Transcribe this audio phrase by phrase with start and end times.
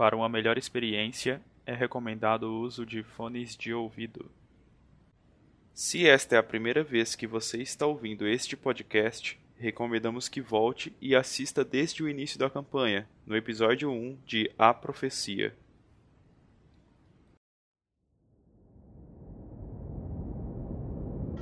[0.00, 4.30] Para uma melhor experiência, é recomendado o uso de fones de ouvido.
[5.74, 10.90] Se esta é a primeira vez que você está ouvindo este podcast, recomendamos que volte
[11.02, 15.54] e assista desde o início da campanha, no episódio 1 de A Profecia.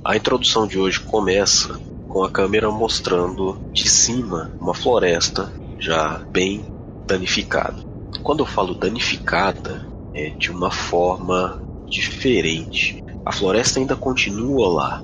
[0.03, 1.79] A introdução de hoje começa
[2.09, 5.49] com a câmera mostrando de cima uma floresta
[5.79, 6.65] já bem
[7.07, 7.88] danificada.
[8.23, 13.03] Quando eu falo danificada, é de uma forma diferente.
[13.25, 15.03] A floresta ainda continua lá,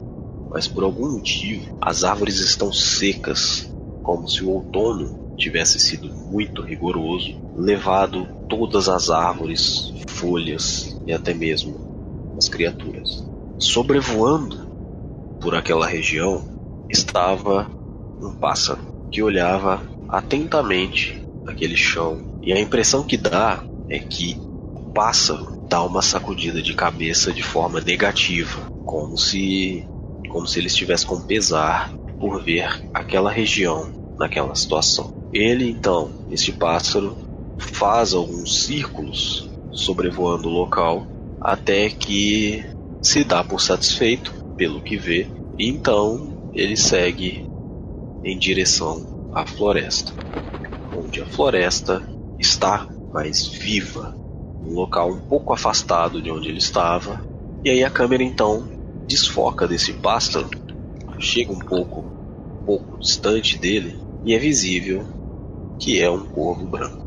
[0.49, 3.73] mas por algum motivo as árvores estão secas,
[4.03, 11.33] como se o outono tivesse sido muito rigoroso, levado todas as árvores, folhas e até
[11.33, 13.25] mesmo as criaturas.
[13.57, 14.67] Sobrevoando
[15.39, 16.43] por aquela região
[16.89, 17.69] estava
[18.21, 24.37] um pássaro que olhava atentamente aquele chão e a impressão que dá é que
[24.75, 29.83] o pássaro dá uma sacudida de cabeça de forma negativa, como se
[30.29, 35.13] como se ele estivesse com pesar por ver aquela região naquela situação.
[35.33, 37.17] Ele então, este pássaro,
[37.57, 41.07] faz alguns círculos sobrevoando o local
[41.41, 42.63] até que
[43.01, 45.27] se dá por satisfeito pelo que vê,
[45.57, 47.45] e então ele segue
[48.23, 50.13] em direção à floresta,
[50.93, 52.14] onde a floresta
[52.45, 54.15] está mais viva,
[54.63, 57.25] um local um pouco afastado de onde ele estava,
[57.63, 58.67] e aí a câmera então
[59.07, 60.49] desfoca desse pássaro,
[61.19, 65.05] chega um pouco, um pouco distante dele e é visível
[65.79, 67.05] que é um corvo branco.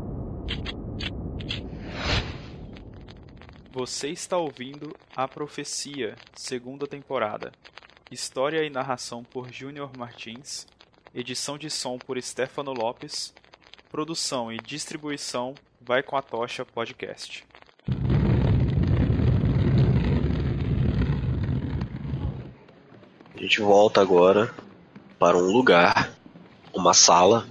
[3.71, 7.51] Você está ouvindo A Profecia, segunda temporada.
[8.11, 10.67] História e narração por Júnior Martins.
[11.13, 13.33] Edição de som por Stefano Lopes.
[13.89, 17.43] Produção e distribuição Vai com a Tocha Podcast.
[23.35, 24.53] A gente volta agora
[25.17, 26.13] para um lugar,
[26.71, 27.47] uma sala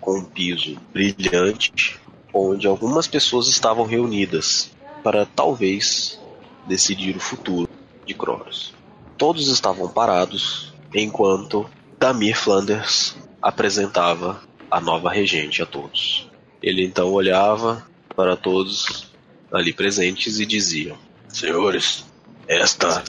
[0.00, 2.00] com um piso brilhante,
[2.34, 4.72] onde algumas pessoas estavam reunidas
[5.04, 6.20] para talvez
[6.66, 7.70] decidir o futuro
[8.04, 8.74] de Cronos.
[9.16, 16.28] Todos estavam parados enquanto Damir Flanders apresentava a nova regente a todos.
[16.62, 19.12] Ele então olhava para todos
[19.52, 20.96] ali presentes e dizia:
[21.28, 22.04] Senhores,
[22.46, 23.04] esta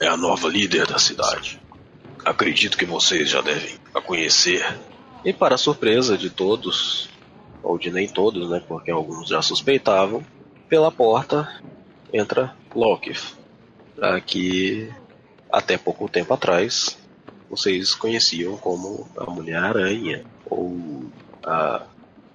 [0.00, 1.60] é a nova líder da cidade.
[2.24, 4.78] Acredito que vocês já devem a conhecer.
[5.24, 7.08] E para surpresa de todos,
[7.62, 10.24] ou de nem todos, né, porque alguns já suspeitavam,
[10.68, 11.62] pela porta
[12.12, 13.34] entra Lokif,
[14.26, 14.90] que
[15.50, 16.98] até pouco tempo atrás
[17.48, 21.01] vocês conheciam como a Mulher-Aranha ou
[21.44, 21.82] a,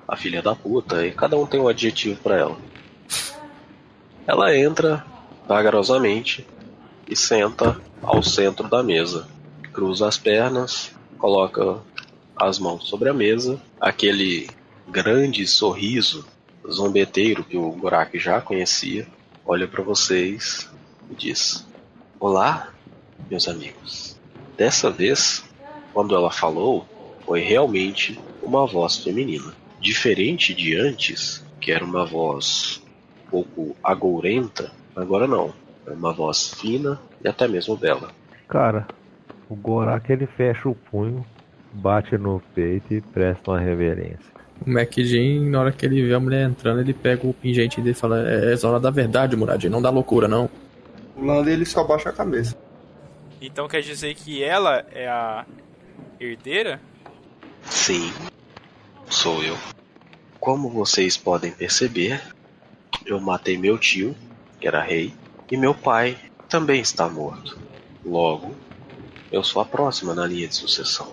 [0.07, 2.57] a filha da puta, e cada um tem um adjetivo para ela.
[4.25, 5.05] Ela entra
[5.47, 6.45] vagarosamente
[7.07, 9.27] e senta ao centro da mesa.
[9.71, 11.79] Cruza as pernas, coloca
[12.35, 14.49] as mãos sobre a mesa, aquele
[14.87, 16.25] grande sorriso
[16.69, 19.07] zombeteiro que o Gorak já conhecia,
[19.45, 20.69] olha para vocês
[21.09, 21.65] e diz:
[22.19, 22.69] Olá,
[23.29, 24.17] meus amigos.
[24.57, 25.43] Dessa vez,
[25.93, 26.85] quando ela falou,
[27.27, 29.53] foi realmente uma voz feminina.
[29.81, 32.81] Diferente de antes, que era uma voz
[33.25, 35.53] um pouco agourenta, agora não.
[35.85, 38.11] É uma voz fina e até mesmo bela.
[38.47, 38.87] Cara,
[39.49, 41.25] o Gorak ele fecha o punho,
[41.73, 44.37] bate no peito e presta uma reverência.
[44.65, 47.91] O MacJin, na hora que ele vê a mulher entrando, ele pega o pingente dele
[47.91, 50.49] e fala: É, é hora da verdade, Muradinho, não dá loucura, não.
[51.15, 52.57] O Lando ele só baixa a cabeça.
[53.41, 55.45] Então quer dizer que ela é a
[56.19, 56.79] herdeira?
[57.69, 58.11] Sim,
[59.09, 59.57] sou eu.
[60.39, 62.21] Como vocês podem perceber,
[63.05, 64.15] eu matei meu tio,
[64.59, 65.13] que era rei,
[65.51, 66.17] e meu pai
[66.49, 67.57] também está morto.
[68.05, 68.55] Logo,
[69.31, 71.11] eu sou a próxima na linha de sucessão.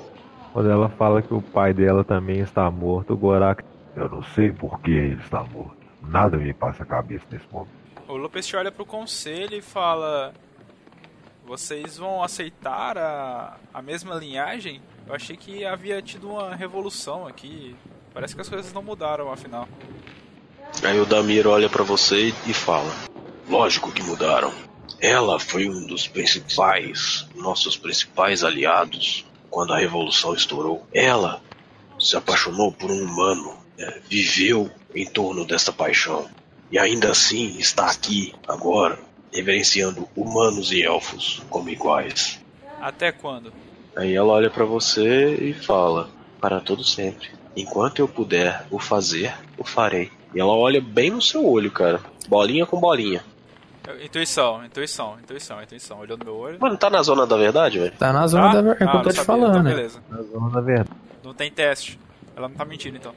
[0.52, 3.64] Quando ela fala que o pai dela também está morto, o Gorak.
[3.96, 5.76] Eu não sei por que ele está morto.
[6.02, 7.70] Nada me passa a cabeça nesse momento.
[8.06, 10.32] O Lopes olha pro conselho e fala:
[11.44, 14.80] Vocês vão aceitar a, a mesma linhagem?
[15.06, 17.76] Eu achei que havia tido uma revolução aqui.
[18.12, 19.68] Parece que as coisas não mudaram, afinal.
[20.82, 22.92] Aí o Damir olha para você e fala:
[23.48, 24.52] Lógico que mudaram.
[25.00, 30.86] Ela foi um dos principais, nossos principais aliados quando a revolução estourou.
[30.92, 31.42] Ela
[31.98, 34.00] se apaixonou por um humano, né?
[34.08, 36.28] viveu em torno dessa paixão
[36.70, 38.98] e ainda assim está aqui agora,
[39.32, 42.40] reverenciando humanos e elfos como iguais.
[42.80, 43.52] Até quando?
[43.96, 46.08] Aí ela olha para você e fala:
[46.40, 47.28] Para todo sempre.
[47.56, 50.10] Enquanto eu puder o fazer, o farei.
[50.34, 52.00] E ela olha bem no seu olho, cara.
[52.28, 53.22] Bolinha com bolinha.
[54.02, 55.98] Intuição, intuição, intuição, intuição.
[56.00, 56.58] Olhou no meu olho.
[56.60, 57.92] Mano, tá na zona da verdade, velho?
[57.98, 58.54] Tá na zona Ah?
[58.54, 58.82] da verdade.
[58.82, 59.24] É o que Ah, eu tô te sabia.
[59.24, 59.70] falando, Então, né?
[59.74, 60.00] beleza.
[60.08, 60.90] Na zona da verdade.
[61.22, 62.00] Não tem teste.
[62.34, 63.12] Ela não tá mentindo, então.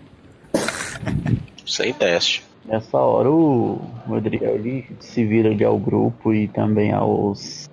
[1.65, 2.45] Sem teste.
[2.65, 7.69] Nessa hora o Rodrigo ele se vira ali ao grupo e também aos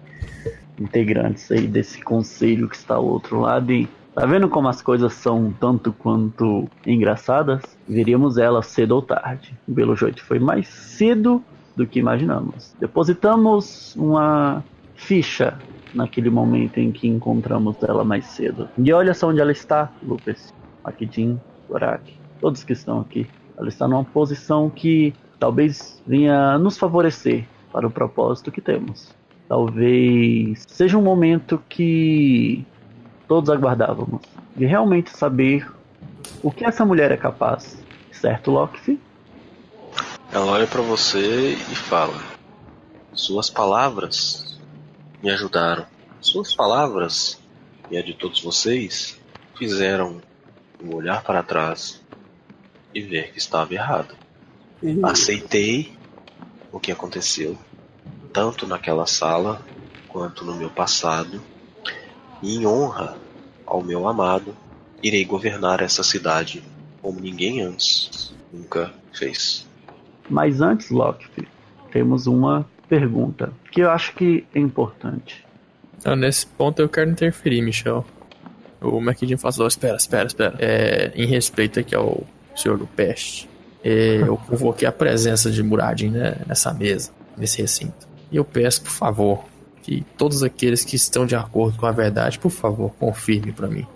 [0.79, 5.13] integrantes aí desse conselho que está ao outro lado e tá vendo como as coisas
[5.15, 7.63] são tanto quanto engraçadas?
[7.89, 9.55] Veríamos elas cedo ou tarde.
[9.67, 11.43] O Belo Joite foi mais cedo
[11.77, 12.75] do que imaginamos.
[12.79, 14.63] Depositamos uma
[14.95, 15.59] ficha
[15.93, 18.69] naquele momento em que encontramos ela mais cedo.
[18.79, 20.53] E olha só onde ela está, Lucas.
[20.85, 23.27] Akidin, Gorak, todos que estão aqui.
[23.57, 29.15] Ela está numa posição que talvez venha nos favorecer para o propósito que temos.
[29.55, 32.67] Talvez seja um momento que
[33.29, 34.21] todos aguardávamos
[34.57, 35.65] de realmente saber
[36.43, 37.79] o que essa mulher é capaz.
[38.11, 38.99] Certo, Loki?
[40.33, 42.21] Ela olha pra você e fala:
[43.13, 44.61] Suas palavras
[45.23, 45.87] me ajudaram.
[46.21, 47.41] Suas palavras
[47.89, 49.21] e a de todos vocês
[49.57, 50.21] fizeram
[50.83, 52.03] eu olhar para trás
[52.93, 54.17] e ver que estava errado.
[55.05, 55.97] Aceitei
[56.73, 57.57] o que aconteceu,
[58.35, 59.63] tanto naquela sala
[60.09, 61.41] quanto no meu passado,
[62.43, 63.17] e em honra
[63.65, 64.55] ao meu amado,
[65.03, 66.63] irei governar essa cidade
[67.01, 69.67] como ninguém antes nunca fez.
[70.29, 71.47] Mas antes, Loki,
[71.93, 75.45] temos uma pergunta que eu acho que é importante.
[75.97, 78.05] Então, nesse ponto eu quero interferir, Michel.
[78.81, 80.57] O McKinney fala assim, espera, espera, espera.
[80.59, 83.49] É, em respeito aqui ao senhor do Peste,
[83.83, 88.14] é, eu convoquei a presença de Muradin né, nessa mesa, nesse recinto.
[88.35, 89.45] E eu peço, por favor,
[89.81, 93.87] que todos aqueles que estão de acordo com a verdade, por favor, confirme para mim.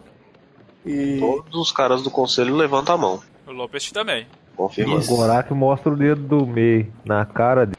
[0.87, 3.21] E Todos os caras do conselho levantam a mão.
[3.49, 4.29] O Lopes também.
[4.57, 5.01] Confirmando.
[5.01, 5.13] Isso.
[5.13, 7.79] O Gorak mostra o dedo do meio na cara dele.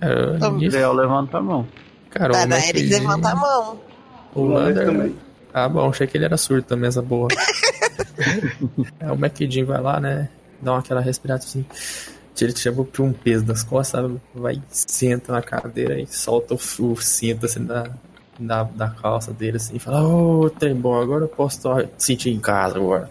[0.00, 1.68] É, nisso, Gael levanta a mão.
[2.08, 3.80] cara, Tá, o levanta a mão.
[4.34, 5.12] O Lander...
[5.52, 7.28] Ah, bom, achei que ele era surdo também, essa porra.
[8.98, 10.30] é, o McKinney vai lá, né?
[10.62, 11.66] Dá uma aquela respirada assim.
[12.38, 12.52] Tira
[12.84, 14.12] pra um peso das costas?
[14.32, 17.90] Vai, senta na cadeira e solta o, o cinto assim da,
[18.38, 21.60] da, da calça dele assim e fala, ô, trem bom, agora eu posso
[21.96, 23.10] sentir em casa agora.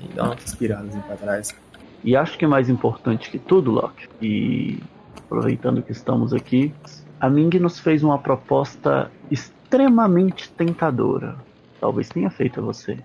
[0.00, 1.54] E dá uma respirada assim pra trás.
[2.02, 4.80] E acho que mais importante que tudo, Loki, e
[5.16, 6.74] aproveitando que estamos aqui,
[7.20, 11.36] a Ming nos fez uma proposta extremamente tentadora.
[11.80, 12.98] Talvez tenha feito a você.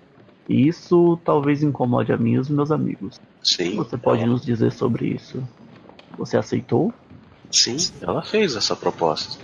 [0.48, 3.16] E isso talvez incomode a mim e os meus amigos.
[3.16, 5.42] O que Sim, você pode ela, nos dizer sobre isso?
[6.18, 6.92] Você aceitou?
[7.50, 9.38] sim, ela fez essa proposta.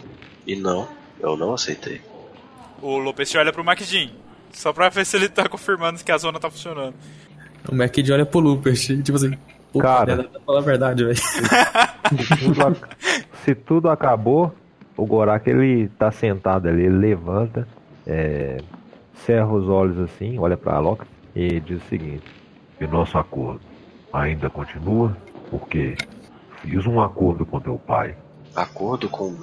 [0.46, 0.88] E não,
[1.20, 2.00] eu não aceitei.
[2.80, 4.10] O Lopes olha pro McJean.
[4.52, 6.94] Só pra ver se ele tá confirmando que a zona tá funcionando.
[7.70, 9.36] O McKinney olha pro Lucas, tipo assim,
[9.78, 10.24] Cara.
[10.24, 11.18] tá falando a verdade, velho.
[12.66, 12.96] Ac-
[13.44, 14.54] Se tudo acabou,
[14.96, 17.68] o Gorak ele tá sentado ali, ele levanta,
[18.06, 18.58] é,
[19.26, 21.04] cerra os olhos assim, olha pra Loki
[21.34, 22.24] e diz o seguinte:
[22.80, 23.60] E nosso acordo
[24.12, 25.16] ainda continua?
[25.50, 25.94] Porque
[26.62, 28.14] fiz um acordo com teu pai
[28.54, 29.36] Acordo com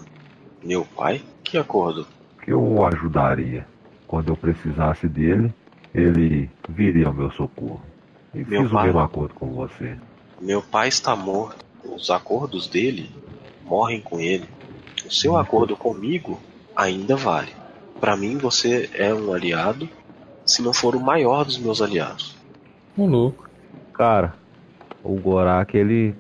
[0.64, 1.22] meu pai?
[1.44, 2.06] Que acordo?
[2.44, 3.66] que eu o ajudaria.
[4.08, 5.52] Quando eu precisasse dele,
[5.94, 7.82] ele viria ao meu socorro.
[8.34, 8.86] E Meu fiz o pai?
[8.86, 9.98] mesmo acordo com você.
[10.40, 11.66] Meu pai está morto.
[11.84, 13.10] Os acordos dele
[13.66, 14.48] morrem com ele.
[15.06, 16.40] O seu acordo comigo
[16.76, 17.52] ainda vale.
[18.06, 19.90] Pra mim, você é um aliado,
[20.46, 22.36] se não for o maior dos meus aliados.
[22.96, 23.50] Um louco.
[23.96, 24.36] Cara,
[25.04, 26.14] o Gorak ele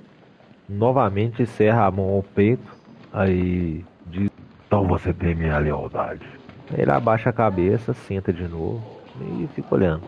[0.67, 2.75] novamente serra a mão ao peito,
[3.13, 4.31] aí diz:
[4.65, 6.27] Então você tem minha lealdade.
[6.75, 8.83] Ele abaixa a cabeça, senta de novo
[9.21, 10.07] e fica olhando.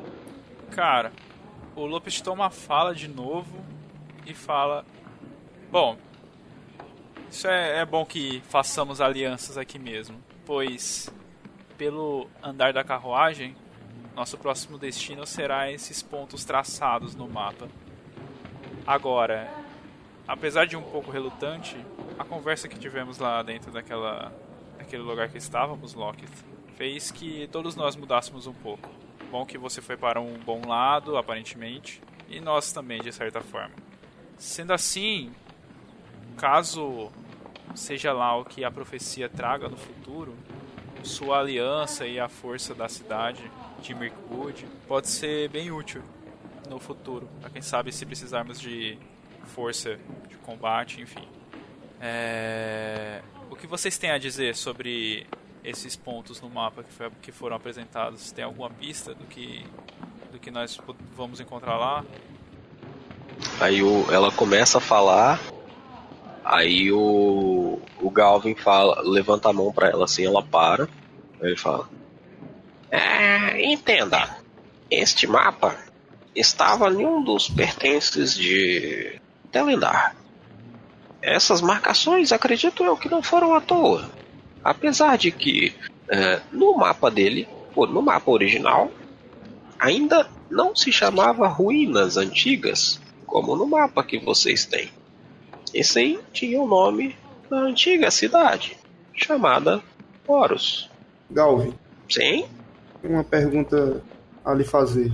[0.71, 1.11] Cara,
[1.75, 3.55] o Lopes toma a fala de novo
[4.25, 4.83] e fala:
[5.71, 5.95] Bom,
[7.29, 11.15] isso é, é bom que façamos alianças aqui mesmo, pois
[11.77, 13.55] pelo andar da carruagem,
[14.15, 17.67] nosso próximo destino será esses pontos traçados no mapa.
[18.85, 19.47] Agora,
[20.27, 21.77] apesar de um pouco relutante,
[22.17, 24.33] a conversa que tivemos lá dentro daquela,
[24.77, 26.31] daquele lugar que estávamos, Lockett,
[26.75, 28.89] fez que todos nós mudássemos um pouco.
[29.29, 33.75] Bom que você foi para um bom lado, aparentemente, e nós também, de certa forma.
[34.37, 35.31] Sendo assim,
[36.37, 37.11] caso
[37.75, 40.35] seja lá o que a profecia traga no futuro,
[41.03, 43.41] sua aliança e a força da cidade
[43.81, 46.01] de Mirkwood pode ser bem útil
[46.69, 47.27] no futuro.
[47.41, 48.97] Pra quem sabe se precisarmos de
[49.45, 49.97] força
[50.29, 51.27] de combate, enfim.
[52.01, 53.21] É...
[53.49, 55.25] O que vocês têm a dizer sobre
[55.63, 58.31] esses pontos no mapa que, foi- que foram apresentados?
[58.31, 59.65] Tem alguma pista do que,
[60.31, 60.79] do que nós
[61.15, 62.05] vamos encontrar lá?
[63.59, 65.39] Aí o, ela começa a falar,
[66.49, 70.87] aí o, o Galvin fala, levanta a mão pra ela assim, ela para.
[71.41, 71.89] Ele fala:
[72.89, 74.37] é, Entenda,
[74.89, 75.77] este mapa
[76.33, 79.19] estava em um dos pertences de
[79.51, 80.15] Telendar.
[81.21, 84.09] Essas marcações, acredito eu, que não foram à toa.
[84.63, 85.75] Apesar de que
[86.09, 88.91] é, no mapa dele, no mapa original,
[89.79, 94.89] ainda não se chamava Ruínas Antigas, como no mapa que vocês têm.
[95.73, 97.15] Esse aí tinha o nome
[97.49, 98.77] da antiga cidade,
[99.13, 99.81] chamada
[100.27, 100.89] Horus.
[101.29, 101.73] Galvin,
[102.09, 102.45] Sim?
[103.03, 104.01] uma pergunta
[104.43, 105.11] a lhe fazer.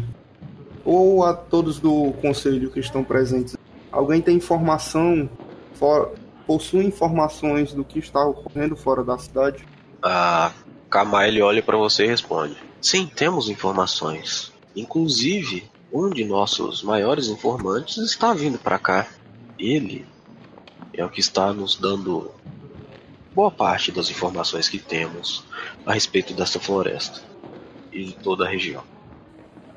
[0.85, 3.55] Ou a todos do conselho que estão presentes.
[3.91, 5.29] Alguém tem informação,
[5.75, 6.11] fora,
[6.45, 9.65] possui informações do que está ocorrendo fora da cidade?
[10.01, 10.51] A
[10.89, 14.51] Kamaile olha para você e responde: Sim, temos informações.
[14.75, 19.07] Inclusive, um de nossos maiores informantes está vindo para cá.
[19.57, 20.05] Ele
[20.93, 22.31] é o que está nos dando
[23.33, 25.43] boa parte das informações que temos
[25.85, 27.21] a respeito dessa floresta
[27.91, 28.83] e de toda a região.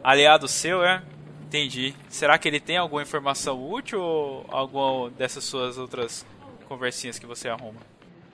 [0.03, 1.03] Aliado seu, é?
[1.47, 1.95] Entendi.
[2.09, 6.25] Será que ele tem alguma informação útil ou alguma dessas suas outras
[6.69, 7.81] conversinhas que você arruma?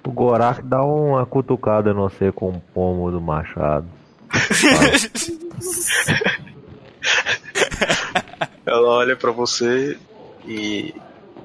[0.04, 3.86] O Gorak dá uma cutucada no você com o pomo do machado.
[8.66, 9.98] Ela olha para você
[10.46, 10.94] e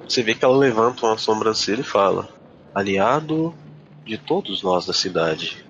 [0.08, 2.30] você vê que ela levanta uma sobrancelha e fala:
[2.74, 3.54] Aliado
[4.06, 5.66] de todos nós da cidade.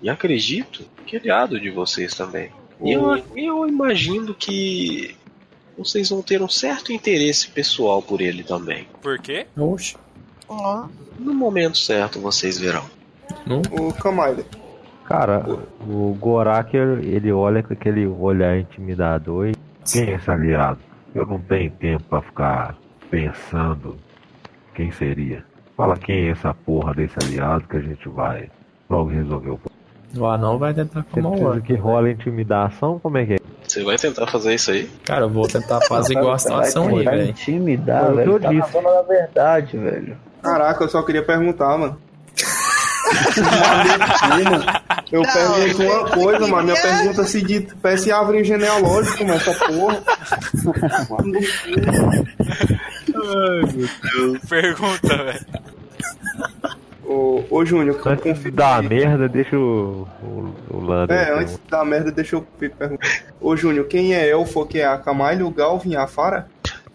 [0.00, 2.50] E acredito que aliado de vocês também.
[2.82, 5.16] E eu, eu imagino que
[5.78, 8.88] vocês vão ter um certo interesse pessoal por ele também.
[9.00, 9.46] Por quê?
[9.56, 9.96] Oxe.
[11.18, 12.84] No momento certo vocês verão.
[13.70, 14.44] Ô, Kamaile,
[15.04, 15.44] Cara,
[15.86, 19.52] o Gorak ele olha com aquele olhar intimidador e.
[19.90, 20.78] Quem é esse aliado?
[21.14, 22.76] Eu não tenho tempo pra ficar
[23.12, 23.98] pensando
[24.74, 25.44] quem seria.
[25.76, 28.50] Fala quem é essa porra desse aliado que a gente vai
[28.88, 29.82] logo resolver o problema.
[30.16, 31.60] O anão vai tentar o precisa ar.
[31.60, 32.98] que rola intimidação?
[32.98, 33.36] Como é que é?
[33.62, 34.90] Você vai tentar fazer isso aí?
[35.04, 37.30] Cara, eu vou tentar fazer igual a situação aí, velho.
[37.30, 38.32] intimidar, velho.
[38.32, 40.16] eu Tá na zona da verdade, velho.
[40.42, 41.98] caraca, eu só queria perguntar, mano.
[44.28, 44.64] Mano,
[45.12, 49.66] eu pergunto uma coisa, mas minha pergunta se de peça e árvore genealógica, mas essa
[49.66, 50.02] porra.
[54.48, 55.46] Pergunta, velho.
[57.04, 61.16] Ô, ô Júnior, eu Antes de confio- dar a merda, deixa o, o, o Lander.
[61.16, 62.96] É, antes da merda, deixa eu perguntar.
[63.40, 66.48] Ô Júnior, quem é elfo que é a Kamaile, o Galvin e a Fara?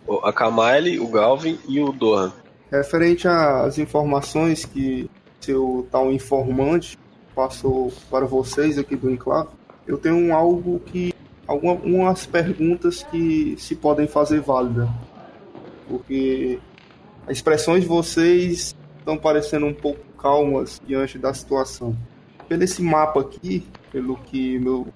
[0.07, 2.31] O- A Kamaile, o Galvin e o Dohan.
[2.71, 6.97] Referente às informações que seu tal informante
[7.35, 9.49] passou para vocês aqui do Enclave,
[9.85, 11.13] eu tenho algo que.
[11.47, 14.87] algumas perguntas que se podem fazer válida.
[15.87, 16.59] Porque
[17.25, 21.95] as expressões de vocês estão parecendo um pouco calmas diante da situação.
[22.47, 24.87] Pelo esse mapa aqui, pelo que meu.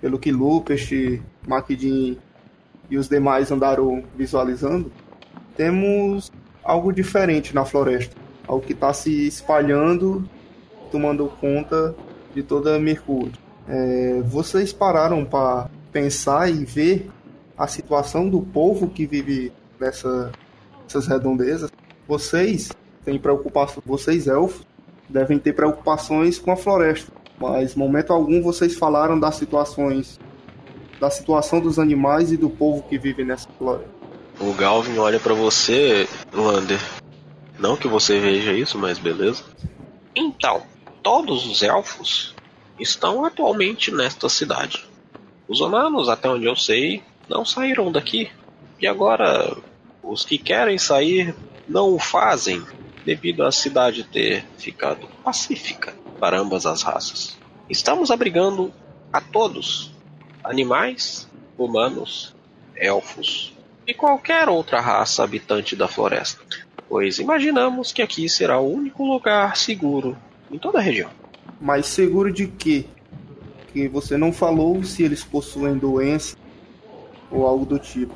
[0.00, 2.18] pelo que Lupest, Makidin
[2.90, 4.92] e os demais andaram visualizando,
[5.56, 6.30] temos
[6.64, 8.16] algo diferente na floresta.
[8.46, 10.28] Algo que está se espalhando,
[10.90, 11.94] tomando conta
[12.34, 13.32] de toda Mercúrio.
[13.68, 17.08] É, vocês pararam para pensar e ver
[17.56, 20.32] a situação do povo que vive nessa,
[20.82, 21.70] nessas redondezas?
[22.06, 22.70] Vocês
[23.04, 24.64] têm preocupação, vocês elfos
[25.08, 30.18] devem ter preocupações com a floresta, mas momento algum vocês falaram das situações
[30.98, 33.90] da situação dos animais e do povo que vive nessa floresta.
[34.40, 36.80] O Galvin olha pra você, Lander.
[37.58, 39.42] Não que você veja isso, mas beleza.
[40.14, 40.62] Então,
[41.02, 42.36] todos os elfos
[42.78, 44.86] estão atualmente nesta cidade.
[45.48, 48.30] Os humanos, até onde eu sei, não saíram daqui.
[48.80, 49.56] E agora,
[50.02, 51.34] os que querem sair
[51.68, 52.62] não o fazem,
[53.04, 57.38] devido à cidade ter ficado pacífica para ambas as raças.
[57.68, 58.72] Estamos abrigando
[59.12, 59.92] a todos:
[60.42, 62.34] animais, humanos,
[62.76, 63.52] elfos
[63.86, 66.42] e qualquer outra raça habitante da floresta,
[66.88, 70.16] pois imaginamos que aqui será o único lugar seguro
[70.50, 71.10] em toda a região.
[71.60, 72.84] Mas seguro de quê?
[73.72, 76.36] Que você não falou se eles possuem doença
[77.30, 78.14] ou algo do tipo.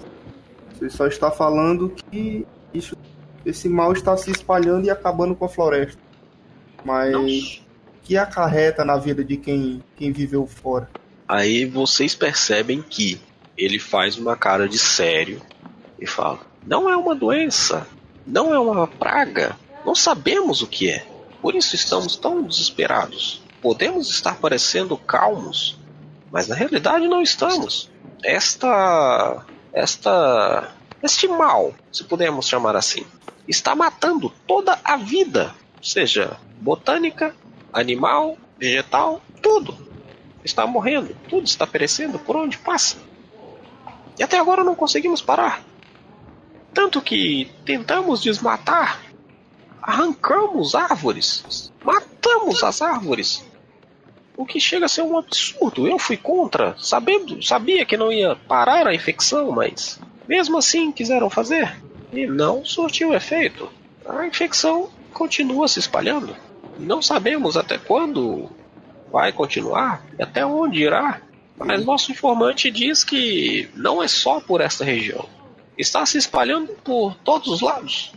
[0.79, 2.97] Você só está falando que isso,
[3.45, 5.99] esse mal está se espalhando e acabando com a floresta.
[6.85, 7.27] Mas Não.
[8.03, 10.89] que acarreta na vida de quem, quem viveu fora?
[11.27, 13.21] Aí vocês percebem que
[13.57, 15.41] ele faz uma cara de sério
[15.99, 17.87] e fala: Não é uma doença,
[18.27, 21.07] não é uma praga, não sabemos o que é.
[21.41, 23.43] Por isso estamos tão desesperados.
[23.63, 25.79] Podemos estar parecendo calmos,
[26.31, 27.91] mas na realidade não estamos.
[28.23, 29.45] Esta.
[29.77, 33.05] Esta este mal, se pudermos chamar assim,
[33.47, 37.37] está matando toda a vida, seja botânica,
[37.71, 39.77] animal, vegetal, tudo.
[40.43, 42.97] Está morrendo, tudo está perecendo por onde passa.
[44.19, 45.63] E até agora não conseguimos parar.
[46.73, 49.03] Tanto que tentamos desmatar,
[49.83, 53.45] arrancamos árvores, matamos as árvores.
[54.37, 55.89] O que chega a ser um absurdo.
[55.89, 61.31] Eu fui contra, sabendo, sabia que não ia parar a infecção, mas mesmo assim quiseram
[61.31, 61.77] fazer
[62.13, 63.69] e não surtiu efeito.
[64.07, 66.37] A infecção continua se espalhando.
[66.79, 68.51] Não sabemos até quando
[69.11, 71.21] vai continuar até onde irá.
[71.59, 75.27] Mas nosso informante diz que não é só por esta região.
[75.79, 78.13] Está se espalhando por todos os lados.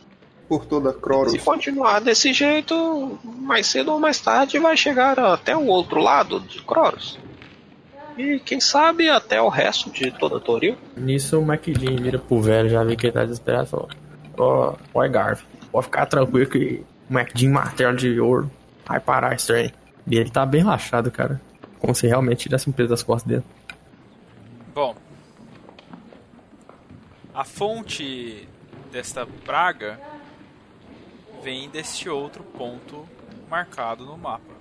[0.50, 1.32] Por toda Croros.
[1.32, 6.40] Se continuar desse jeito, mais cedo ou mais tarde vai chegar até o outro lado
[6.40, 7.20] de Croros.
[8.18, 10.76] E quem sabe até o resto de toda Toril.
[10.98, 13.90] Nisso o McDean vira pro velho, já vê que ele tá desesperado e falou:
[14.38, 15.40] Ó, oh, oi Garv,
[15.72, 18.52] pode ficar tranquilo que o McDean martelo de ouro
[18.86, 19.72] vai parar isso aí.
[20.06, 21.40] E ele tá bem relaxado, cara.
[21.78, 23.44] Como se realmente tivesse um peso das costas dele.
[24.74, 24.96] Bom.
[27.34, 28.50] A fonte
[28.92, 30.00] desta praga
[31.42, 33.08] vem deste outro ponto
[33.50, 34.60] marcado no mapa.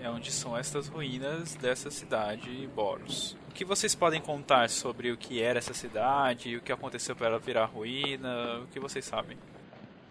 [0.00, 3.36] É onde são estas ruínas dessa cidade Boros.
[3.50, 7.28] O que vocês podem contar sobre o que era essa cidade, o que aconteceu para
[7.28, 9.36] ela virar ruína, o que vocês sabem?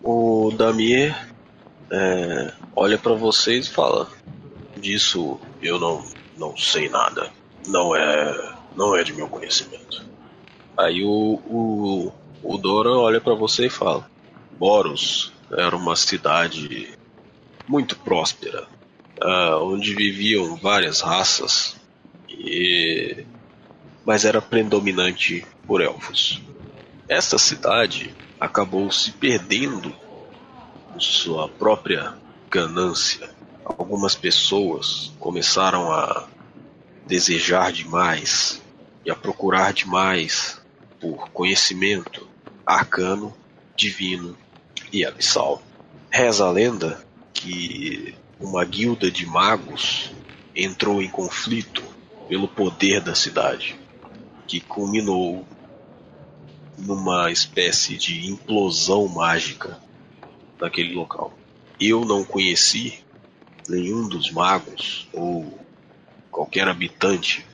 [0.02, 1.16] O Damir
[1.92, 4.10] é, olha para vocês e fala:
[4.78, 6.04] disso eu não
[6.38, 7.32] não sei nada.
[7.68, 10.04] Não é não é de meu conhecimento.
[10.76, 12.12] Aí o o,
[12.44, 14.10] o Dora olha para você e fala:
[14.58, 16.98] Boros era uma cidade
[17.68, 18.68] muito próspera,
[19.22, 21.76] uh, onde viviam várias raças,
[22.30, 23.26] e...
[24.06, 26.42] mas era predominante por elfos.
[27.08, 29.96] Esta cidade acabou se perdendo
[30.96, 32.14] em sua própria
[32.50, 33.30] ganância.
[33.64, 36.28] Algumas pessoas começaram a
[37.08, 38.62] desejar demais
[39.04, 40.62] e a procurar demais
[41.00, 42.28] por conhecimento
[42.66, 43.36] arcano,
[43.76, 44.36] divino
[44.96, 45.62] e abissal.
[46.10, 50.10] Reza a lenda que uma guilda de magos
[50.56, 51.84] entrou em conflito
[52.30, 53.78] pelo poder da cidade,
[54.48, 55.46] que culminou
[56.78, 59.78] numa espécie de implosão mágica
[60.60, 61.38] naquele local.
[61.78, 63.00] Eu não conheci
[63.68, 65.60] nenhum dos magos ou
[66.32, 67.46] qualquer habitante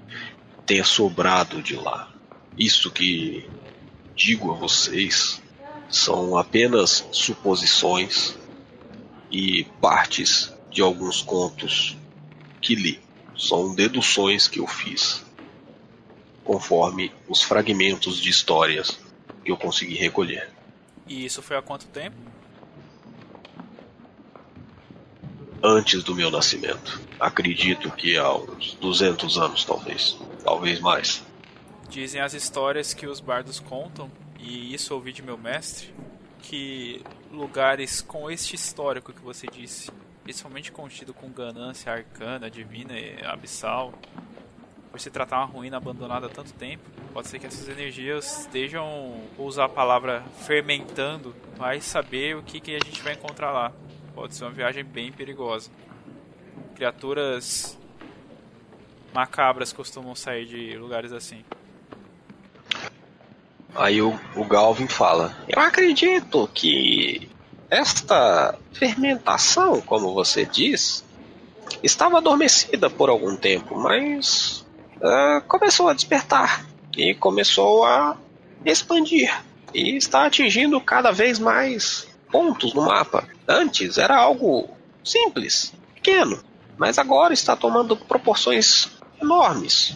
[0.65, 2.13] tenha sobrado de lá.
[2.55, 3.49] Isso que
[4.15, 5.41] digo a vocês
[5.91, 8.37] são apenas suposições
[9.29, 11.97] e partes de alguns contos
[12.61, 12.99] que li.
[13.37, 15.23] São deduções que eu fiz
[16.43, 18.99] conforme os fragmentos de histórias
[19.43, 20.49] que eu consegui recolher.
[21.07, 22.17] E isso foi há quanto tempo?
[25.63, 27.01] Antes do meu nascimento.
[27.19, 30.17] Acredito que há uns 200 anos, talvez.
[30.43, 31.23] Talvez mais.
[31.89, 34.09] Dizem as histórias que os bardos contam,
[34.41, 35.93] e isso ouvi de meu mestre,
[36.39, 39.91] que lugares com este histórico que você disse,
[40.23, 43.93] principalmente contido com ganância arcana, divina e abissal,
[44.89, 49.21] por se tratar uma ruína abandonada há tanto tempo, pode ser que essas energias estejam,
[49.37, 53.71] vou usar a palavra fermentando, vai saber o que, que a gente vai encontrar lá.
[54.13, 55.69] Pode ser uma viagem bem perigosa.
[56.75, 57.77] Criaturas
[59.13, 61.45] macabras costumam sair de lugares assim.
[63.75, 67.29] Aí o, o Galvin fala: Eu acredito que
[67.69, 71.05] esta fermentação, como você diz,
[71.81, 74.65] estava adormecida por algum tempo, mas
[74.97, 76.65] uh, começou a despertar
[76.97, 78.17] e começou a
[78.65, 79.33] expandir
[79.73, 83.27] e está atingindo cada vez mais pontos no mapa.
[83.47, 84.69] Antes era algo
[85.03, 86.43] simples, pequeno,
[86.77, 88.89] mas agora está tomando proporções
[89.21, 89.95] enormes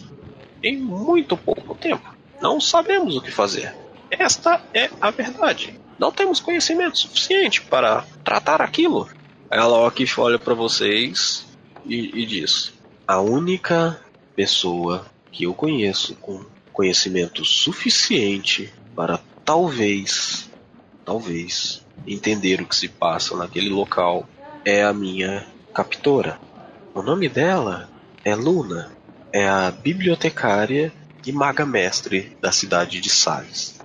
[0.63, 2.14] em muito pouco tempo.
[2.41, 3.75] Não sabemos o que fazer.
[4.09, 5.79] Esta é a verdade.
[5.97, 9.07] Não temos conhecimento suficiente para tratar aquilo.
[9.49, 11.45] Ela aqui olha para vocês
[11.85, 12.73] e, e diz:
[13.07, 13.99] A única
[14.35, 20.49] pessoa que eu conheço com conhecimento suficiente para talvez,
[21.05, 24.27] talvez, entender o que se passa naquele local
[24.65, 26.39] é a minha captora.
[26.93, 27.89] O nome dela
[28.23, 28.91] é Luna.
[29.31, 30.93] É a bibliotecária
[31.25, 33.79] e maga mestre da cidade de Sales.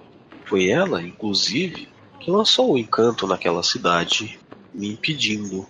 [0.44, 4.38] Foi ela, inclusive, que lançou o encanto naquela cidade,
[4.74, 5.66] me impedindo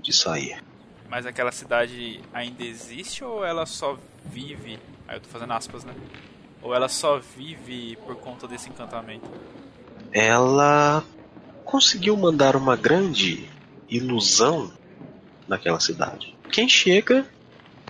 [0.00, 0.62] de sair.
[1.08, 4.78] Mas aquela cidade ainda existe ou ela só vive?
[5.08, 5.94] Aí eu tô fazendo aspas, né?
[6.62, 9.28] Ou ela só vive por conta desse encantamento?
[10.12, 11.04] ela
[11.64, 13.48] conseguiu mandar uma grande
[13.88, 14.72] ilusão
[15.46, 16.36] naquela cidade.
[16.50, 17.26] Quem chega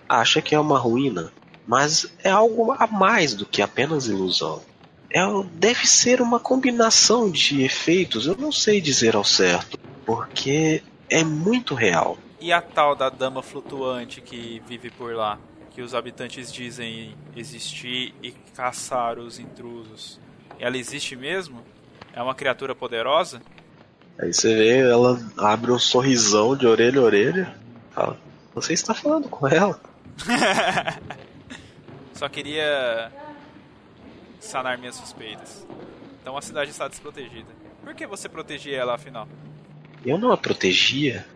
[0.09, 1.33] acha que é uma ruína,
[1.70, 4.61] mas é algo a mais do que apenas ilusão.
[5.09, 5.20] É,
[5.54, 11.76] deve ser uma combinação de efeitos, eu não sei dizer ao certo, porque é muito
[11.76, 12.18] real.
[12.40, 15.38] E a tal da dama flutuante que vive por lá,
[15.70, 20.18] que os habitantes dizem existir e caçar os intrusos,
[20.59, 21.62] ela existe mesmo?
[22.12, 23.40] É uma criatura poderosa?
[24.18, 27.54] Aí você vê, ela abre um sorrisão de orelha a orelha.
[27.92, 28.18] Fala,
[28.52, 29.80] você está falando com ela?
[32.20, 33.11] Só queria
[34.38, 35.66] sanar minhas suspeitas.
[36.20, 37.48] Então a cidade está desprotegida.
[37.83, 39.26] Por que você protegia ela afinal?
[40.04, 41.26] Eu não a protegia.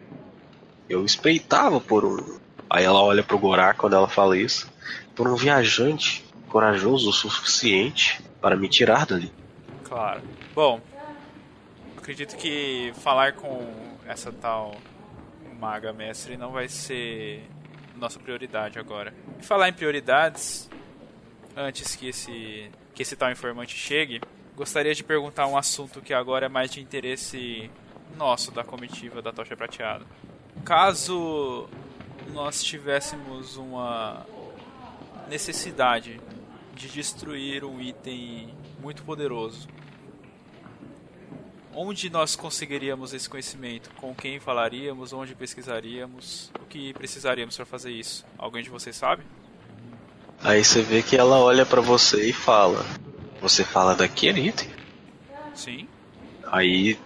[0.87, 2.39] Eu espreitava por um.
[2.69, 4.71] Aí ela olha pro Gorak quando ela fala isso.
[5.15, 9.33] Por um viajante corajoso o suficiente para me tirar dali.
[9.85, 10.21] Claro.
[10.55, 10.83] Bom,
[11.97, 13.73] acredito que falar com
[14.07, 14.77] essa tal
[15.59, 17.43] maga mestre não vai ser
[18.05, 19.15] nossa prioridade agora.
[19.41, 20.69] E falar em prioridades,
[21.57, 24.21] antes que esse que esse tal informante chegue,
[24.55, 27.69] gostaria de perguntar um assunto que agora é mais de interesse
[28.17, 30.07] nosso da comitiva da Tocha Prateada.
[30.65, 31.69] Caso
[32.33, 34.25] nós tivéssemos uma
[35.29, 36.21] necessidade
[36.77, 39.67] de destruir um item muito poderoso
[41.77, 43.91] Onde nós conseguiríamos esse conhecimento?
[44.01, 45.13] Com quem falaríamos?
[45.13, 46.51] Onde pesquisaríamos?
[46.61, 48.25] O que precisaríamos para fazer isso?
[48.39, 49.25] Alguém de vocês sabe?
[50.43, 52.85] Aí você vê que ela olha para você e fala:
[53.41, 54.69] Você fala daquele item?
[55.55, 55.89] Sim.
[56.47, 56.99] Aí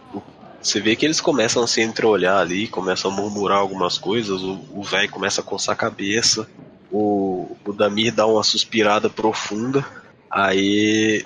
[0.60, 4.42] você vê que eles começam a se entreolhar ali, começam a murmurar algumas coisas.
[4.42, 6.48] O velho começa a coçar a cabeça.
[6.90, 9.86] O, o Damir dá uma suspirada profunda.
[10.30, 11.24] Aí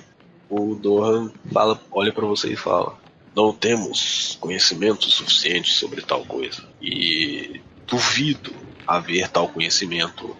[0.49, 2.97] o Dohan fala, olha para você e fala:
[3.35, 6.63] não temos conhecimento suficiente sobre tal coisa.
[6.81, 8.53] E duvido
[8.87, 10.35] haver tal conhecimento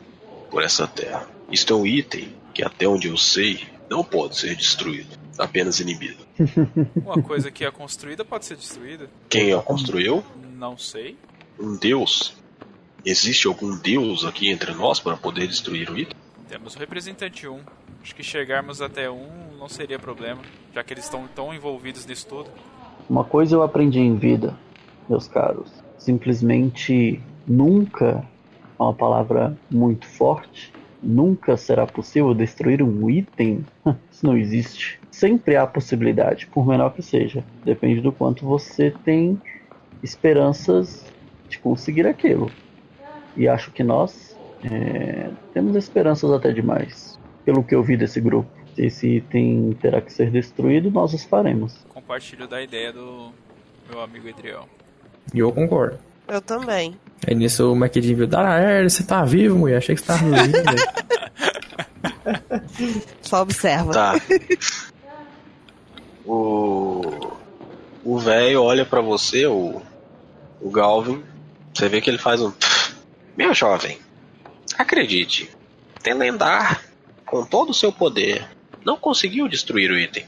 [0.49, 1.27] por essa terra.
[1.51, 6.25] Isto é um item que, até onde eu sei, não pode ser destruído, apenas inibido.
[6.95, 9.09] Uma coisa que é construída pode ser destruída?
[9.29, 10.23] Quem a construiu?
[10.55, 11.17] Não sei.
[11.59, 12.35] Um deus?
[13.05, 16.15] Existe algum deus aqui entre nós para poder destruir o item?
[16.47, 17.59] Temos o representante 1.
[18.01, 20.41] Acho que chegarmos até um não seria problema,
[20.73, 22.51] já que eles estão tão envolvidos nisso tudo.
[23.09, 24.57] Uma coisa eu aprendi em vida,
[25.09, 25.71] meus caros.
[25.97, 28.23] Simplesmente nunca,
[28.79, 33.65] é uma palavra muito forte, nunca será possível destruir um item.
[34.09, 34.99] Isso não existe.
[35.11, 37.43] Sempre há possibilidade, por menor que seja.
[37.63, 39.39] Depende do quanto você tem
[40.01, 41.05] esperanças
[41.49, 42.49] de conseguir aquilo.
[43.35, 48.62] E acho que nós é, temos esperanças até demais, pelo que eu vi desse grupo.
[48.75, 51.77] Se esse item terá que ser destruído, nós os faremos.
[51.89, 53.31] Compartilho da ideia do
[53.89, 54.67] meu amigo Edriel.
[55.33, 55.99] E eu concordo.
[56.27, 56.97] Eu também.
[57.27, 59.77] Aí nisso o McDean viu, Dara, você tá vivo, mulher?
[59.77, 60.57] Achei que você tava vivo.
[63.21, 63.91] Só observa.
[63.91, 64.15] Tá.
[66.25, 67.01] O.
[68.03, 69.81] O velho olha para você, o.
[70.61, 71.23] O Galvin.
[71.73, 72.51] Você vê que ele faz um.
[73.35, 73.97] Meu jovem,
[74.77, 75.49] acredite.
[76.01, 76.83] Telendar,
[77.25, 78.47] com todo o seu poder,
[78.85, 80.25] não conseguiu destruir o item.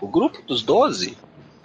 [0.00, 1.16] O grupo dos Doze,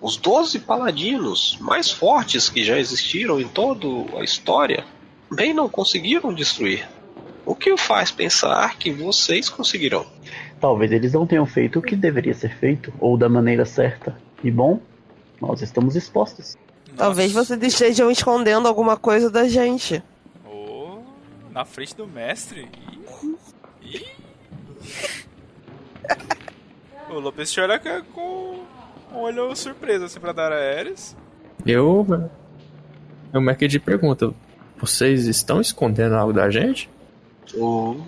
[0.01, 3.87] os Doze paladinos mais fortes que já existiram em toda
[4.19, 4.85] a história,
[5.31, 6.87] bem não conseguiram destruir.
[7.45, 10.05] O que o faz pensar que vocês conseguirão?
[10.59, 14.17] Talvez eles não tenham feito o que deveria ser feito, ou da maneira certa.
[14.43, 14.79] E bom,
[15.39, 16.57] nós estamos expostos.
[16.87, 16.97] Nossa.
[16.97, 20.01] Talvez vocês estejam escondendo alguma coisa da gente.
[20.45, 20.99] Oh,
[21.51, 22.67] na frente do mestre?
[22.91, 23.35] Ih.
[23.83, 24.05] Ih.
[27.09, 27.79] o Lopes olha
[28.13, 28.59] com
[29.11, 31.15] um olho surpreso assim pra dar a Ares.
[31.65, 32.05] Eu.
[33.33, 34.33] O Mac pergunta:
[34.77, 36.89] Vocês estão escondendo algo da gente?
[37.53, 38.01] O...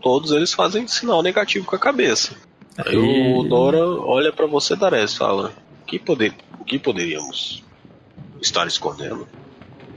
[0.00, 2.34] Todos eles fazem sinal negativo com a cabeça.
[2.76, 6.32] Aí o Dora olha para você, Dares, e fala: o que, poder...
[6.60, 7.64] o que poderíamos
[8.40, 9.26] estar escondendo?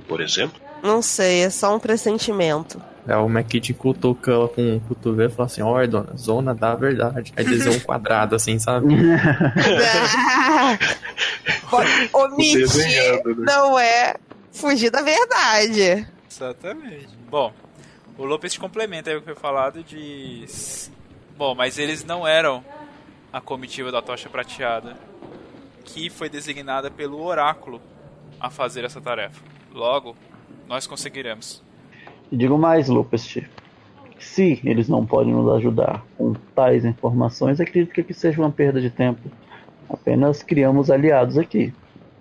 [0.07, 0.59] Por exemplo?
[0.81, 2.81] Não sei, é só um pressentimento.
[3.07, 6.75] É o McKidd cutuca ela com o cotovelo e fala assim: Olha, dona, zona da
[6.75, 7.33] verdade.
[7.35, 8.93] Aí desenha um quadrado assim, sabe?
[12.13, 13.21] Omitir né?
[13.39, 14.15] não é
[14.51, 16.07] fugir da verdade.
[16.29, 17.09] Exatamente.
[17.29, 17.51] Bom,
[18.17, 20.45] o Lopes complementa aí o que foi falado de.
[21.35, 22.63] Bom, mas eles não eram
[23.33, 24.95] a comitiva da tocha prateada,
[25.83, 27.81] que foi designada pelo oráculo
[28.39, 29.41] a fazer essa tarefa.
[29.73, 30.15] Logo,
[30.67, 31.63] nós conseguiremos.
[32.31, 33.43] Digo mais, Lupest.
[34.19, 38.79] Se eles não podem nos ajudar com tais informações, acredito que aqui seja uma perda
[38.79, 39.29] de tempo.
[39.89, 41.73] Apenas criamos aliados aqui.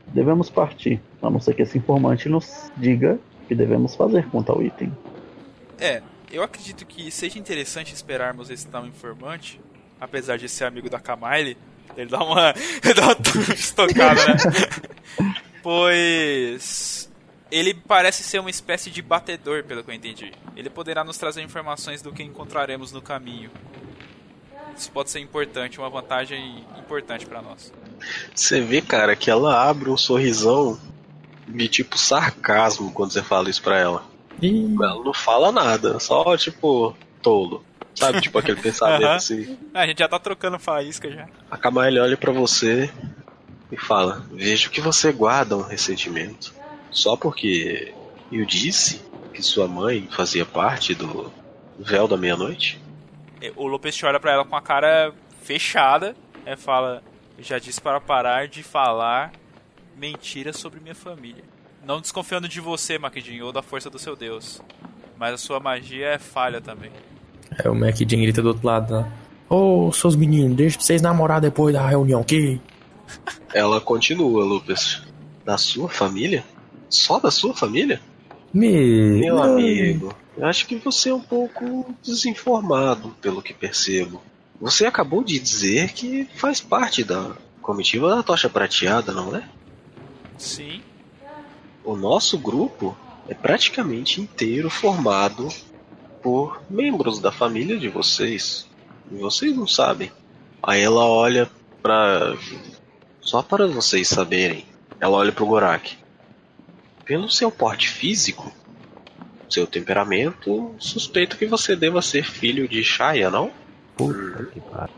[0.08, 4.42] Devemos partir, a não ser que esse informante nos diga o que devemos fazer com
[4.42, 4.90] tal item.
[5.78, 9.60] É, eu acredito que seja interessante esperarmos esse tal informante,
[10.00, 11.56] apesar de ser amigo da Kamaile,
[11.96, 13.16] ele dá uma, ele dá uma
[13.54, 15.34] estocada, né?
[15.62, 17.09] pois
[17.50, 20.32] ele parece ser uma espécie de batedor, pelo que eu entendi.
[20.56, 23.50] Ele poderá nos trazer informações do que encontraremos no caminho.
[24.76, 27.72] Isso pode ser importante, uma vantagem importante para nós.
[28.34, 30.78] Você vê, cara, que ela abre um sorrisão
[31.46, 34.04] de tipo sarcasmo quando você fala isso pra ela.
[34.40, 37.62] Ih, Ela não fala nada, só tipo, tolo.
[37.94, 39.16] Sabe, tipo aquele pensamento Aham.
[39.16, 39.58] assim.
[39.74, 41.28] Ah, a gente já tá trocando faísca já.
[41.50, 42.90] A Kamaile olha pra você
[43.70, 46.54] e fala: Vejo que você guarda um ressentimento.
[46.90, 47.94] Só porque
[48.31, 49.00] eu disse
[49.33, 51.33] que sua mãe fazia parte do
[51.79, 52.81] véu da meia-noite?
[53.57, 56.14] O Lopes olha pra ela com a cara fechada
[56.46, 57.03] e fala:
[57.38, 59.33] Eu já disse para parar de falar
[59.96, 61.44] mentiras sobre minha família.
[61.85, 64.61] Não desconfiando de você, Maquidinho, ou da força do seu Deus.
[65.16, 66.90] Mas a sua magia é falha também.
[67.62, 69.12] É o Jean grita do outro lado lá.
[69.48, 72.61] Ô, seus meninos, deixa pra vocês namorar depois da reunião aqui.
[73.53, 75.03] Ela continua, Lucas.
[75.44, 76.44] Da sua família?
[76.90, 78.00] Só da sua família?
[78.53, 79.20] Me...
[79.20, 84.20] Meu amigo, eu acho que você é um pouco desinformado, pelo que percebo.
[84.61, 89.48] Você acabou de dizer que faz parte da comitiva da tocha prateada, não é?
[90.37, 90.83] Sim.
[91.85, 92.96] O nosso grupo
[93.29, 95.48] é praticamente inteiro formado
[96.22, 98.66] por membros da família de vocês.
[99.11, 100.11] E vocês não sabem.
[100.62, 101.48] Aí ela olha
[101.83, 102.37] pra.
[103.20, 104.64] Só para vocês saberem.
[105.00, 105.96] Ela olha pro Gorak.
[107.10, 108.52] Pelo seu porte físico,
[109.48, 113.50] seu temperamento, suspeito que você deva ser filho de Shaya, não?
[113.96, 114.94] Puta que pariu.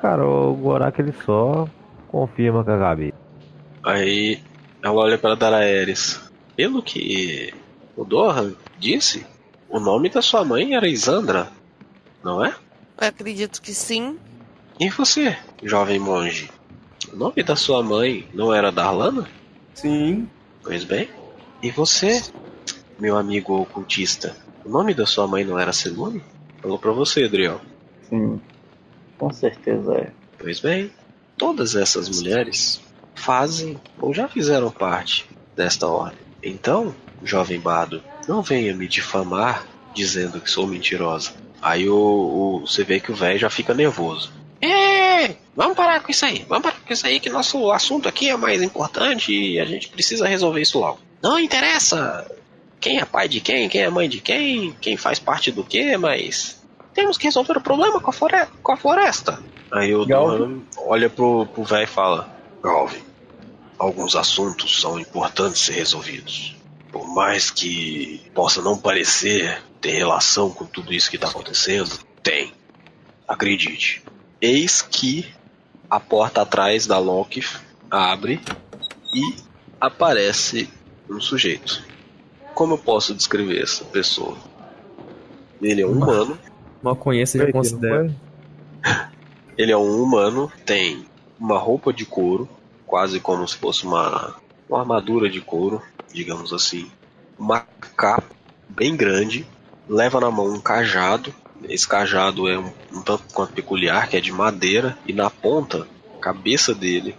[0.00, 1.68] Cara, o Gorak ele só
[2.06, 3.16] confirma com a cabeça.
[3.82, 4.40] Aí
[4.80, 6.20] ela olha para Daraeris.
[6.54, 7.52] Pelo que
[7.96, 9.26] o Dohan disse,
[9.68, 11.48] o nome da sua mãe era Isandra,
[12.22, 12.54] não é?
[13.00, 14.16] Eu acredito que sim.
[14.78, 16.52] E você, jovem monge?
[17.12, 19.26] O nome da sua mãe não era Darlana?
[19.74, 20.28] Sim.
[20.62, 21.17] Pois bem.
[21.62, 22.22] E você,
[22.98, 24.36] meu amigo ocultista?
[24.64, 26.22] O nome da sua mãe não era Selune?
[26.60, 27.60] Falou pra você, Adriel.
[28.08, 28.40] Sim,
[29.18, 30.12] com certeza é.
[30.38, 30.90] Pois bem,
[31.36, 32.80] todas essas mulheres
[33.14, 36.20] fazem ou já fizeram parte desta ordem.
[36.42, 41.32] Então, jovem Bado, não venha me difamar dizendo que sou mentirosa.
[41.60, 44.30] Aí o, o- você vê que o velho já fica nervoso.
[44.60, 46.44] É, vamos parar com isso aí.
[46.48, 49.88] Vamos parar com isso aí que nosso assunto aqui é mais importante e a gente
[49.88, 51.00] precisa resolver isso logo.
[51.22, 52.30] Não interessa
[52.80, 55.96] quem é pai de quem, quem é mãe de quem, quem faz parte do que,
[55.96, 56.62] mas
[56.94, 59.42] temos que resolver o problema com a, flore- com a floresta.
[59.72, 60.04] Aí o.
[60.04, 62.28] Dohan olha pro pro velho e fala:
[62.62, 63.02] Galvin,
[63.78, 66.56] alguns assuntos são importantes ser resolvidos.
[66.90, 72.52] Por mais que possa não parecer ter relação com tudo isso que está acontecendo, tem.
[73.26, 74.02] Acredite.
[74.40, 75.26] Eis que
[75.90, 77.44] a porta atrás da Loki
[77.90, 78.40] abre
[79.14, 79.36] e
[79.80, 80.68] aparece
[81.08, 81.84] um sujeito.
[82.54, 84.36] Como eu posso descrever essa pessoa?
[85.60, 86.38] Ele é um humano
[86.82, 88.14] Mal conheço, já considero.
[88.82, 88.92] foi?
[89.58, 91.04] Ele é um humano, tem
[91.38, 92.48] uma roupa de couro,
[92.86, 94.36] quase como se fosse uma,
[94.68, 96.88] uma armadura de couro, digamos assim.
[97.36, 97.66] Uma
[97.96, 98.28] capa
[98.68, 99.44] bem grande,
[99.88, 101.34] leva na mão um cajado.
[101.64, 105.88] Esse cajado é um, um tanto quanto peculiar, que é de madeira, e na ponta,
[106.16, 107.16] a cabeça dele,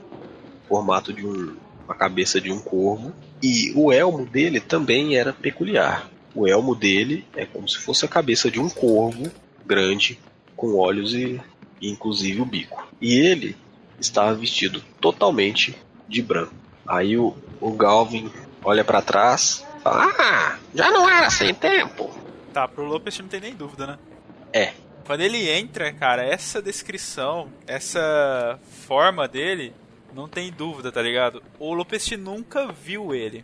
[0.70, 1.58] formato de um,
[1.90, 3.12] a cabeça de um corvo.
[3.42, 6.10] E o elmo dele também era peculiar.
[6.36, 9.32] O elmo dele é como se fosse a cabeça de um corvo
[9.66, 10.20] grande,
[10.56, 11.40] com olhos e
[11.82, 12.88] e inclusive o bico.
[13.02, 13.56] E ele
[14.00, 15.76] estava vestido totalmente
[16.08, 16.54] de branco.
[16.88, 18.32] Aí o, o Galvin
[18.64, 22.10] olha pra trás, fala: Ah, já não era sem tempo.
[22.54, 24.00] Tá, pro Lopes não tem nem dúvida, né?
[24.52, 24.74] É.
[25.06, 29.74] Quando ele entra, cara, essa descrição, essa forma dele,
[30.14, 31.42] não tem dúvida, tá ligado?
[31.58, 33.44] O Lopes nunca viu ele.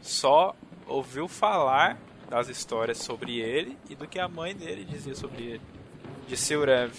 [0.00, 0.54] Só
[0.86, 5.60] ouviu falar das histórias sobre ele e do que a mãe dele dizia sobre ele.
[6.28, 6.92] De Silrev.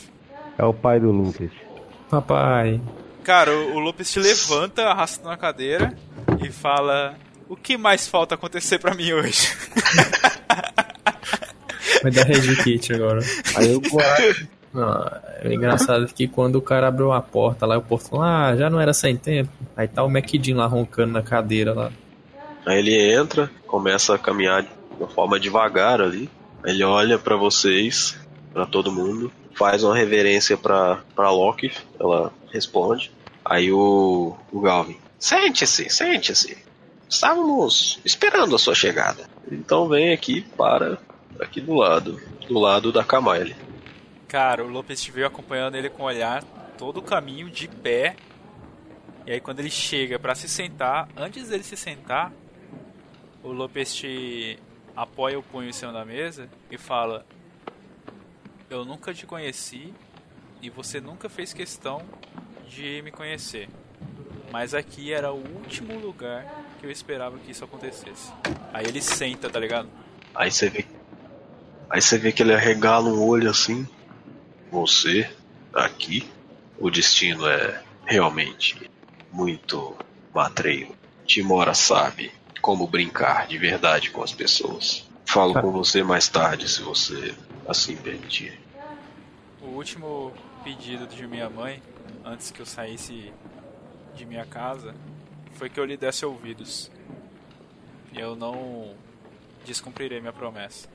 [0.57, 1.51] É o pai do Lucas.
[2.09, 2.81] Papai.
[3.23, 5.95] Cara, o, o Lopes te levanta, arrasta na cadeira
[6.43, 7.17] e fala:
[7.49, 9.49] O que mais falta acontecer pra mim hoje?
[12.03, 13.19] Vai dar Red Kit agora.
[13.55, 15.09] Aí o Gorak Não,
[15.41, 18.69] é engraçado que quando o cara abriu a porta lá, o porto falou, ah, já
[18.69, 19.49] não era sem tempo.
[19.75, 21.91] Aí tá o Macidinho lá roncando na cadeira lá.
[22.65, 26.29] Aí ele entra, começa a caminhar de uma forma devagar ali.
[26.65, 28.19] Ele olha pra vocês,
[28.51, 33.11] pra todo mundo, faz uma reverência pra, pra Loki, ela responde.
[33.45, 36.57] Aí o, o Galvin, sente-se, sente-se.
[37.07, 39.23] Estávamos esperando a sua chegada.
[39.49, 40.97] Então vem aqui para
[41.39, 43.55] aqui do lado, do lado da Kamaile.
[44.35, 46.43] Cara, o Lopes veio acompanhando ele com o olhar
[46.77, 48.17] todo o caminho de pé.
[49.25, 52.33] E aí quando ele chega para se sentar, antes dele se sentar,
[53.41, 54.03] o Lopes
[54.93, 57.25] apoia o punho em cima da mesa e fala:
[58.69, 59.93] Eu nunca te conheci
[60.61, 62.01] e você nunca fez questão
[62.67, 63.69] de me conhecer.
[64.51, 66.45] Mas aqui era o último lugar
[66.81, 68.33] que eu esperava que isso acontecesse.
[68.73, 69.87] Aí ele senta, tá ligado?
[70.35, 70.85] Aí você vê.
[71.89, 73.87] Aí você vê que ele arregala um olho assim.
[74.75, 75.33] Você,
[75.73, 76.29] aqui,
[76.77, 78.91] o destino é realmente
[79.31, 79.95] muito
[80.33, 80.93] matreiro.
[81.25, 82.29] Timora sabe
[82.61, 85.09] como brincar de verdade com as pessoas.
[85.25, 87.33] Falo com você mais tarde, se você
[87.65, 88.59] assim permitir.
[89.61, 91.81] O último pedido de minha mãe,
[92.25, 93.31] antes que eu saísse
[94.13, 94.93] de minha casa,
[95.53, 96.91] foi que eu lhe desse ouvidos.
[98.11, 98.93] E eu não
[99.63, 100.89] descumprirei minha promessa.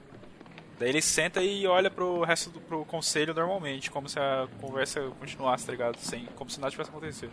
[0.80, 5.02] Daí ele senta e olha pro resto do pro conselho normalmente, como se a conversa
[5.20, 5.96] continuasse, tá ligado?
[5.98, 7.30] Sem, como se nada tivesse acontecido.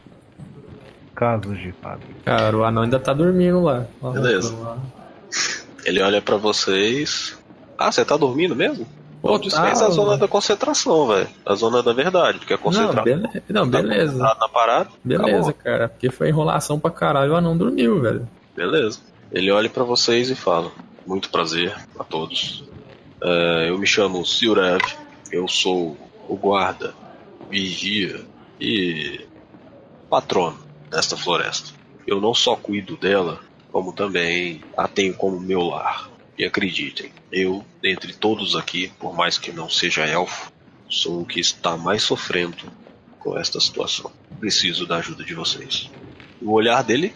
[1.15, 2.01] Casos de fato.
[2.25, 3.85] Cara, o anão ainda tá dormindo lá.
[4.01, 4.53] Ó, Beleza.
[4.57, 4.77] lá.
[5.85, 7.37] Ele olha pra vocês.
[7.77, 8.85] Ah, você tá dormindo mesmo?
[9.21, 10.19] Pô, Pô, desfez tá, a zona mano.
[10.19, 11.27] da concentração, velho.
[11.45, 13.43] A zona da verdade, porque a Não, concentração bele...
[13.49, 14.19] não, beleza.
[14.19, 14.89] tá na parada.
[15.03, 15.53] Beleza, acabou.
[15.53, 15.89] cara.
[15.89, 18.27] Porque foi enrolação pra caralho, o anão dormiu, velho.
[18.55, 18.99] Beleza.
[19.31, 20.69] Ele olha pra vocês e fala:
[21.05, 22.63] Muito prazer a todos.
[23.21, 24.81] É, eu me chamo Silrev,
[25.31, 26.95] eu sou o guarda,
[27.49, 28.25] vigia
[28.59, 29.25] e
[30.09, 31.71] patrono desta floresta.
[32.05, 36.09] Eu não só cuido dela, como também a tenho como meu lar.
[36.37, 40.51] E acreditem, eu, dentre todos aqui, por mais que não seja elfo,
[40.87, 42.71] sou o que está mais sofrendo
[43.17, 44.11] com esta situação.
[44.39, 45.89] Preciso da ajuda de vocês.
[46.39, 47.13] O olhar dele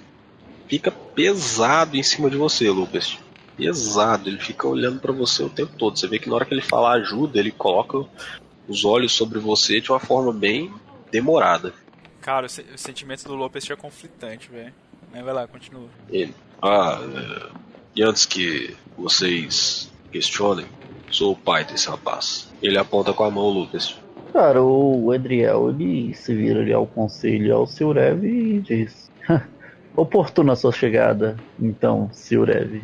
[0.68, 3.18] fica pesado em cima de você, Lucas.
[3.58, 5.98] Pesado, ele fica olhando pra você o tempo todo.
[5.98, 8.06] Você vê que na hora que ele fala ajuda, ele coloca
[8.68, 10.72] os olhos sobre você de uma forma bem
[11.12, 11.74] demorada.
[12.22, 14.74] Cara, o, se- o sentimento do Lopes é conflitante, velho.
[15.12, 15.88] Vai lá, continua.
[16.10, 17.50] Ele, ah, é,
[17.96, 20.66] e antes que vocês questionem,
[21.10, 22.50] sou o pai desse rapaz.
[22.62, 23.98] Ele aponta com a mão, Lucas.
[24.32, 29.12] Cara, o Edriel, ele se vira ali ao conselho ao Silrev e diz:
[29.96, 32.82] Oportuna a sua chegada, então, Silrev.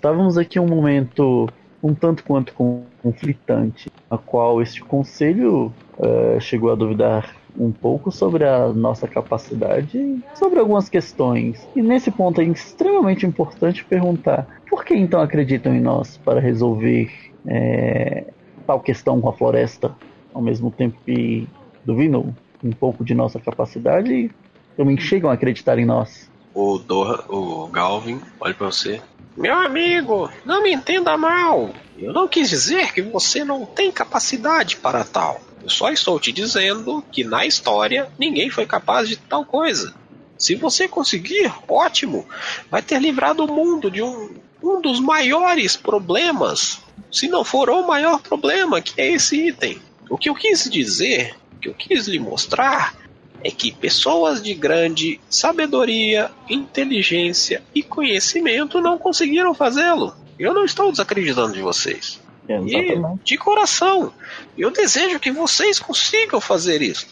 [0.00, 1.46] Estávamos aqui um momento
[1.82, 2.54] um tanto quanto
[3.02, 10.18] conflitante, a qual este conselho eh, chegou a duvidar um pouco sobre a nossa capacidade,
[10.34, 11.68] sobre algumas questões.
[11.76, 17.10] E nesse ponto é extremamente importante perguntar: por que então acreditam em nós para resolver
[17.46, 18.24] eh,
[18.66, 19.94] tal questão com a floresta?
[20.32, 21.46] ao mesmo tempo que
[21.84, 24.30] duvidam um pouco de nossa capacidade e
[24.76, 26.30] também chegam a acreditar em nós.
[26.54, 29.00] O, Dor, o Galvin olha pra você.
[29.36, 31.72] Meu amigo, não me entenda mal.
[31.96, 35.40] Eu não quis dizer que você não tem capacidade para tal.
[35.62, 39.94] Eu só estou te dizendo que na história ninguém foi capaz de tal coisa.
[40.36, 42.26] Se você conseguir, ótimo.
[42.70, 46.80] Vai ter livrado o mundo de um, um dos maiores problemas.
[47.12, 49.80] Se não for o maior problema, que é esse item.
[50.08, 52.94] O que eu quis dizer, o que eu quis lhe mostrar,
[53.42, 60.14] é que pessoas de grande sabedoria, inteligência e conhecimento não conseguiram fazê-lo.
[60.38, 62.20] Eu não estou desacreditando de vocês.
[62.48, 64.12] E, de coração,
[64.58, 67.06] eu desejo que vocês consigam fazer isso.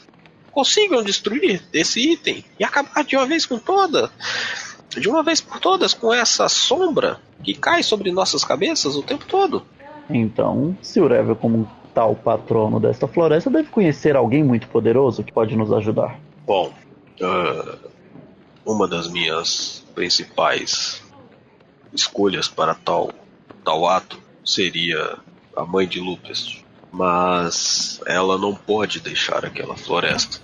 [0.51, 4.11] Consigam destruir esse item e acabar de uma vez com toda,
[4.99, 9.27] de uma vez por todas, com essa sombra que cai sobre nossas cabeças o tempo
[9.27, 9.65] todo.
[10.11, 15.73] Então, Silrev, como tal patrono desta floresta, deve conhecer alguém muito poderoso que pode nos
[15.73, 16.17] ajudar.
[16.47, 16.73] Bom,
[17.21, 17.77] ah,
[18.65, 21.03] uma das minhas principais
[21.93, 23.11] escolhas para tal,
[23.65, 25.19] tal ato seria
[25.57, 30.41] a mãe de Lupus, mas ela não pode deixar aquela floresta.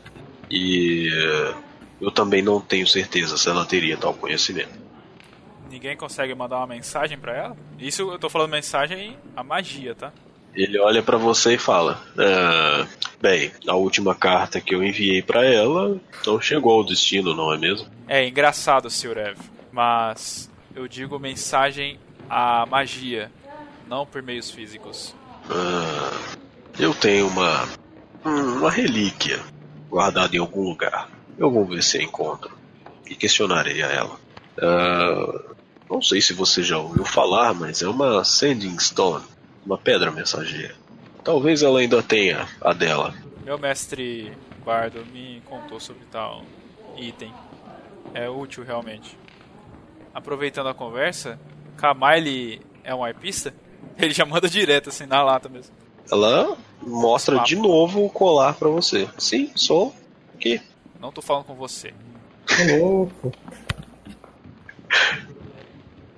[0.51, 1.55] E eh,
[2.01, 4.76] eu também não tenho certeza se ela teria tal conhecimento.
[5.70, 7.57] Ninguém consegue mandar uma mensagem pra ela?
[7.79, 10.12] Isso eu tô falando mensagem a magia, tá?
[10.55, 12.87] Ele olha para você e fala: "Ah,
[13.25, 17.57] Bem, a última carta que eu enviei para ela não chegou ao destino, não é
[17.57, 17.87] mesmo?
[18.07, 19.39] É engraçado, Silrev,
[19.73, 21.99] mas eu digo mensagem
[22.29, 23.31] a magia,
[23.89, 25.15] não por meios físicos.
[25.49, 26.11] Ah,
[26.79, 27.67] eu tenho uma
[28.23, 29.41] uma relíquia
[29.89, 31.09] guardada em algum lugar.
[31.39, 32.55] Eu vou ver se encontro
[33.09, 34.19] e questionarei a ela.
[34.61, 35.55] Ah,
[35.89, 39.25] não sei se você já ouviu falar, mas é uma Sending Stone,
[39.65, 40.75] uma pedra mensageira.
[41.23, 43.15] Talvez ela ainda tenha a dela.
[43.45, 44.33] Meu mestre
[44.65, 46.43] Bardo me contou sobre tal
[46.97, 47.33] item.
[48.12, 49.17] É útil realmente.
[50.15, 51.39] Aproveitando a conversa,
[51.77, 53.55] Kamaile é um arpista?
[53.99, 55.75] Ele já manda direto assim na lata mesmo.
[56.11, 59.09] Ela mostra de novo o colar pra você.
[59.19, 59.95] Sim, sou.
[60.35, 60.61] Aqui.
[61.01, 61.93] Não tô falando com você.
[62.79, 63.33] louco.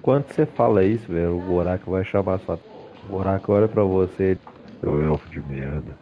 [0.03, 2.59] Quando você fala isso, velho, o Gorak vai chamar sua.
[3.07, 4.37] O Gorak olha pra você.
[4.81, 5.97] Seu elfo de merda.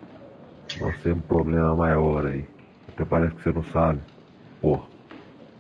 [0.81, 2.45] Nós temos um problema maior aí.
[2.89, 4.01] Até parece que você não sabe.
[4.61, 4.81] Pô,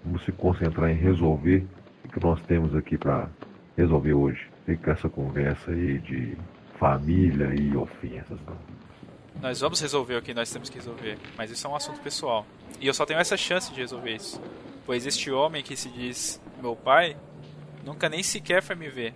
[0.04, 1.64] vamos se concentrar em resolver
[2.04, 3.28] o que nós temos aqui pra
[3.76, 4.48] resolver hoje.
[4.66, 6.36] Fica essa conversa aí de
[6.78, 8.56] família e ofensas, não.
[9.40, 12.46] Nós vamos resolver o que nós temos que resolver, mas isso é um assunto pessoal.
[12.80, 14.40] E eu só tenho essa chance de resolver isso.
[14.86, 17.16] Pois este homem que se diz meu pai
[17.84, 19.14] nunca nem sequer foi me ver.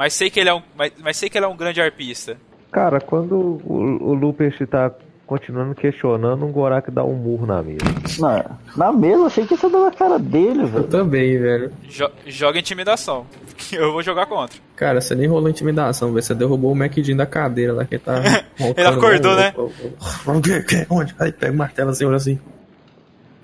[0.00, 2.38] Mas sei que ele é um, mas, mas sei que ele é um grande arpista.
[2.72, 4.90] Cara, quando o, o Lupus tá
[5.26, 7.84] continuando questionando, um Gorak dá um murro na mesa.
[8.18, 10.84] Na, na mesa, achei que você deu na cara dele, Eu velho.
[10.88, 11.70] também, velho.
[11.82, 13.26] Jo- joga intimidação.
[13.58, 14.58] que Eu vou jogar contra.
[14.74, 16.22] Cara, você nem rolou intimidação, velho.
[16.22, 18.22] Você derrubou o MacDin da cadeira lá que ele tá.
[18.58, 19.52] Ele acordou, né?
[19.54, 20.62] O quê?
[20.62, 20.86] quê?
[20.88, 21.14] Onde?
[21.18, 22.38] Aí pega o martelo assim, olha assim.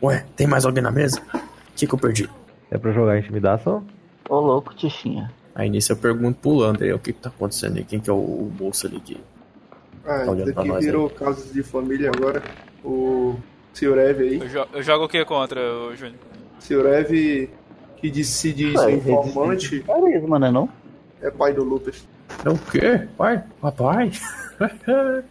[0.03, 1.21] Ué, tem mais alguém na mesa?
[1.35, 1.39] O
[1.77, 2.31] que, que eu perdi?
[2.71, 3.85] É pra jogar intimidação?
[4.27, 5.31] Ô louco, Tichinha.
[5.57, 7.85] Aí nisso eu pergunto pro Lander, o que que tá acontecendo aí?
[7.85, 9.17] Quem que é o, o moço ali que...
[10.05, 12.43] Ah, Tá olhando pra daqui nós virou casos de família agora.
[12.85, 13.35] O
[13.73, 13.99] Sr.
[13.99, 14.39] Ev aí.
[14.41, 16.19] Eu, jo- eu jogo o que contra, o Júnior?
[16.61, 16.87] Sr.
[16.87, 17.49] Ev
[17.97, 20.69] que diz, se diz Ué, informante, Carisma, né não?
[21.23, 22.07] é pai do Lucas.
[22.45, 23.09] É o quê?
[23.17, 23.43] Pai?
[23.61, 24.13] Papai?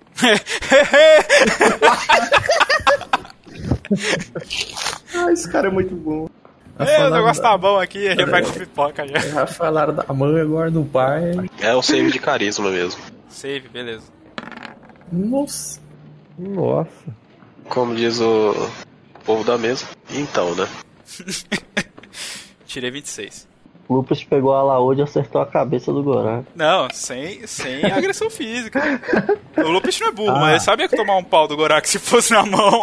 [5.16, 6.28] Ah, esse cara é muito bom.
[6.78, 9.18] É, o negócio tá bom aqui, a gente vai com pipoca já.
[9.32, 11.32] Já falaram da mãe, agora do pai.
[11.60, 13.02] É o save de carisma mesmo.
[13.30, 14.12] Save, beleza.
[15.12, 15.80] Nossa.
[16.38, 17.16] Nossa.
[17.70, 18.54] Como diz o
[19.24, 19.86] povo da mesa.
[20.10, 20.68] Então, né?
[22.68, 23.48] Tirei 26.
[23.90, 26.46] Lupus pegou a Laúde e acertou a cabeça do Gorak.
[26.56, 28.82] Não, sem, sem agressão física.
[29.58, 32.00] O Lupus não é burro, mas ele sabia que tomar um pau do Gorak se
[32.00, 32.82] fosse na mão.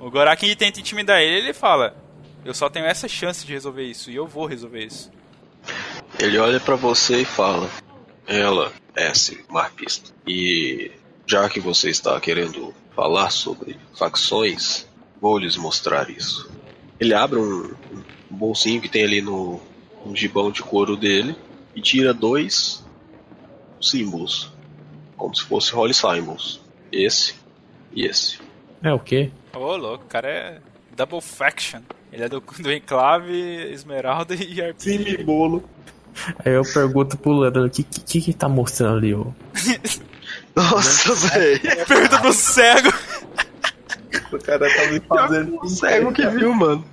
[0.00, 1.94] o Gorak tenta intimidar ele ele fala:
[2.44, 5.10] Eu só tenho essa chance de resolver isso e eu vou resolver isso.
[6.18, 7.68] Ele olha pra você e fala:
[8.26, 10.12] Ela é sim, uma arpista.
[10.26, 10.90] E
[11.26, 14.86] já que você está querendo falar sobre facções,
[15.20, 16.50] vou lhes mostrar isso.
[16.98, 17.74] Ele abre um,
[18.30, 19.60] um bolsinho que tem ali no,
[20.04, 21.36] no gibão de couro dele
[21.74, 22.84] e tira dois
[23.80, 24.50] símbolos,
[25.16, 26.60] como se fosse Holy Symbols.
[26.90, 27.34] Esse
[27.92, 28.38] e esse.
[28.82, 29.30] É o quê?
[29.54, 30.60] Ô, louco, o cara é
[30.96, 31.82] Double Faction.
[32.12, 34.76] Ele é do, do Enclave, Esmeralda e Arp.
[34.76, 35.64] Time bolo.
[36.44, 39.32] Aí eu pergunto pro Lander, o que, que que tá mostrando ali, ô?
[40.54, 41.60] Nossa, velho!
[41.86, 42.92] Pergunta pro cego.
[44.32, 45.68] O cara tá me fazendo.
[45.68, 46.84] Cego que viu, mano.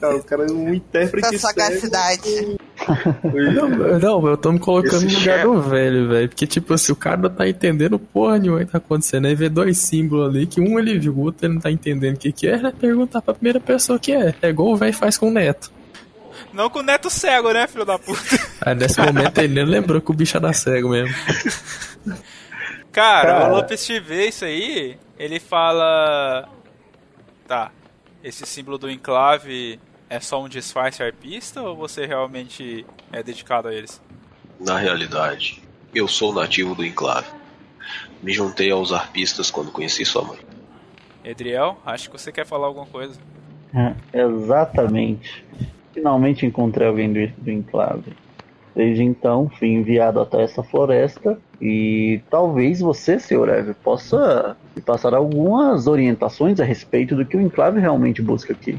[0.00, 2.58] Cara, o cara é um intérprete Essa cego.
[3.54, 5.44] Não, não, eu tô me colocando Esse no lugar chefe.
[5.44, 6.28] do velho, velho.
[6.28, 9.26] Porque, tipo assim, o cara não tá entendendo porra nenhuma que tá acontecendo.
[9.26, 12.16] Aí vê dois símbolos ali, que um ele viu, o outro ele não tá entendendo
[12.16, 14.34] o que que é, ele vai perguntar pra primeira pessoa o que é.
[14.40, 15.72] É igual o velho faz com o neto.
[16.52, 18.20] Não com o neto cego, né, filho da puta?
[18.62, 21.14] Aí nesse momento ele nem lembrou que o bicho era cego mesmo.
[22.92, 23.48] Cara, Cara.
[23.48, 26.48] o Lopes te vê isso aí, ele fala.
[27.46, 27.70] Tá,
[28.24, 29.78] esse símbolo do enclave
[30.08, 34.00] é só um disfarce arpista ou você realmente é dedicado a eles?
[34.60, 35.62] Na realidade,
[35.94, 37.28] eu sou nativo do enclave.
[38.22, 40.38] Me juntei aos arpistas quando conheci sua mãe.
[41.24, 43.18] Edriel, acho que você quer falar alguma coisa.
[43.74, 45.44] É, exatamente.
[45.92, 48.12] Finalmente encontrei alguém do, do enclave.
[48.74, 53.48] Desde então, fui enviado até essa floresta e talvez você, Sr.
[53.48, 58.78] Eve, possa me passar algumas orientações a respeito do que o enclave realmente busca aqui.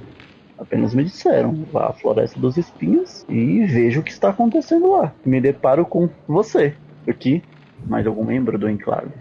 [0.57, 5.13] Apenas me disseram, vá à Floresta dos Espinhos e veja o que está acontecendo lá.
[5.23, 6.75] Me deparo com você,
[7.07, 7.43] aqui,
[7.85, 9.13] mais algum membro do enclave.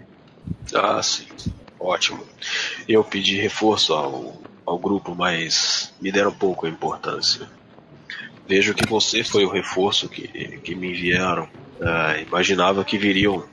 [0.73, 1.27] Ah, sim.
[1.79, 2.23] Ótimo.
[2.87, 7.47] Eu pedi reforço ao, ao grupo, mas me deram pouco importância.
[8.47, 10.27] Vejo que você foi o reforço que,
[10.63, 11.47] que me enviaram.
[11.81, 13.43] Ah, imaginava que viriam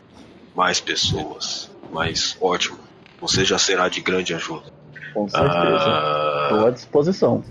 [0.54, 2.78] mais pessoas, mas ótimo.
[3.20, 4.64] Você já será de grande ajuda.
[5.12, 5.54] Com certeza.
[5.54, 7.42] Estou Ah, à disposição.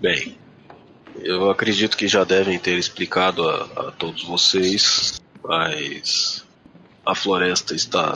[0.00, 0.36] Bem,
[1.22, 6.44] eu acredito que já devem ter explicado a, a todos vocês, mas
[7.04, 8.12] a floresta está,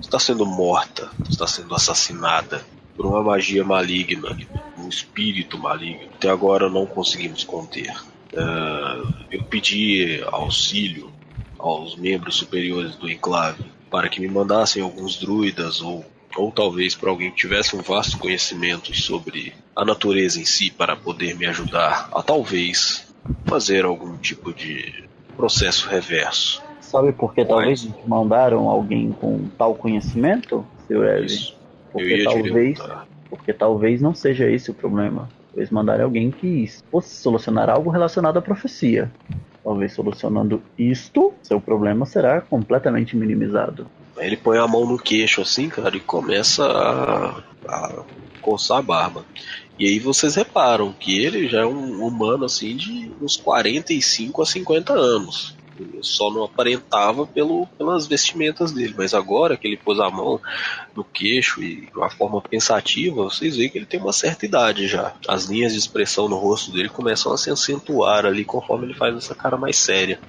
[0.00, 2.64] está sendo morta, está sendo assassinada
[2.96, 4.36] por uma magia maligna,
[4.78, 6.08] um espírito maligno.
[6.14, 7.94] Até agora não conseguimos conter.
[8.36, 11.12] Ah, eu pedi auxílio
[11.58, 16.04] aos membros superiores do enclave para que me mandassem alguns druidas ou
[16.36, 20.96] ou talvez por alguém que tivesse um vasto conhecimento sobre a natureza em si para
[20.96, 23.12] poder me ajudar a talvez
[23.46, 25.04] fazer algum tipo de
[25.36, 26.62] processo reverso.
[26.80, 31.04] Sabe por que talvez mandaram alguém com tal conhecimento, Sr.
[31.04, 31.26] Eve?
[31.26, 31.56] Isso.
[31.88, 32.78] Eu Porque talvez,
[33.30, 35.28] porque talvez não seja esse o problema.
[35.50, 39.10] Talvez mandarem alguém que fosse solucionar algo relacionado à profecia.
[39.62, 43.86] Talvez solucionando isto, seu problema será completamente minimizado.
[44.18, 48.04] Ele põe a mão no queixo assim, cara, e começa a, a
[48.40, 49.24] coçar a barba.
[49.78, 54.46] E aí vocês reparam que ele já é um humano assim de uns 45 a
[54.46, 55.56] 50 anos.
[55.78, 60.40] Ele só não aparentava pelo, pelas vestimentas dele, mas agora que ele pôs a mão
[60.94, 65.12] no queixo e uma forma pensativa, vocês veem que ele tem uma certa idade já.
[65.26, 69.16] As linhas de expressão no rosto dele começam a se acentuar ali conforme ele faz
[69.16, 70.20] essa cara mais séria.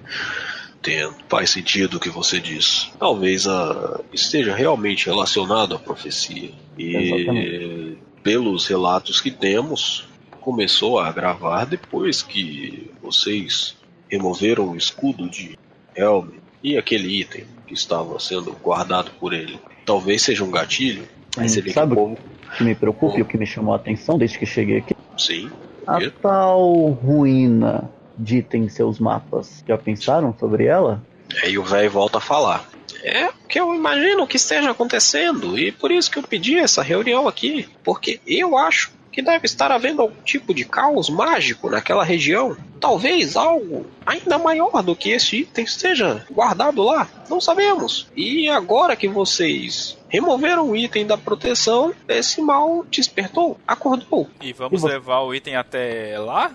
[0.85, 1.15] Entendo.
[1.27, 2.91] Faz sentido o que você diz.
[2.99, 6.51] Talvez a, esteja realmente relacionado à profecia.
[6.77, 7.97] E Exatamente.
[8.21, 10.07] pelos relatos que temos,
[10.39, 13.75] começou a agravar depois que vocês
[14.09, 15.57] removeram o escudo de
[15.95, 16.27] Helm
[16.63, 19.59] e aquele item que estava sendo guardado por ele.
[19.85, 21.07] Talvez seja um gatilho.
[21.35, 22.13] Vê que Sabe o povo.
[22.13, 24.95] o que me preocupa e o que me chamou a atenção desde que cheguei aqui?
[25.17, 25.49] Sim.
[25.87, 29.63] A tal ruína dita em seus mapas.
[29.67, 31.01] Já pensaram sobre ela?
[31.43, 32.67] Aí o velho volta a falar.
[33.03, 36.81] É o que eu imagino que esteja acontecendo, e por isso que eu pedi essa
[36.81, 42.03] reunião aqui, porque eu acho que deve estar havendo algum tipo de caos mágico naquela
[42.03, 42.57] região.
[42.81, 47.07] Talvez algo ainda maior do que esse item esteja guardado lá.
[47.29, 48.09] Não sabemos.
[48.13, 54.29] E agora que vocês removeram o item da proteção, esse mal despertou, acordou.
[54.41, 56.51] E vamos E levar o item até lá?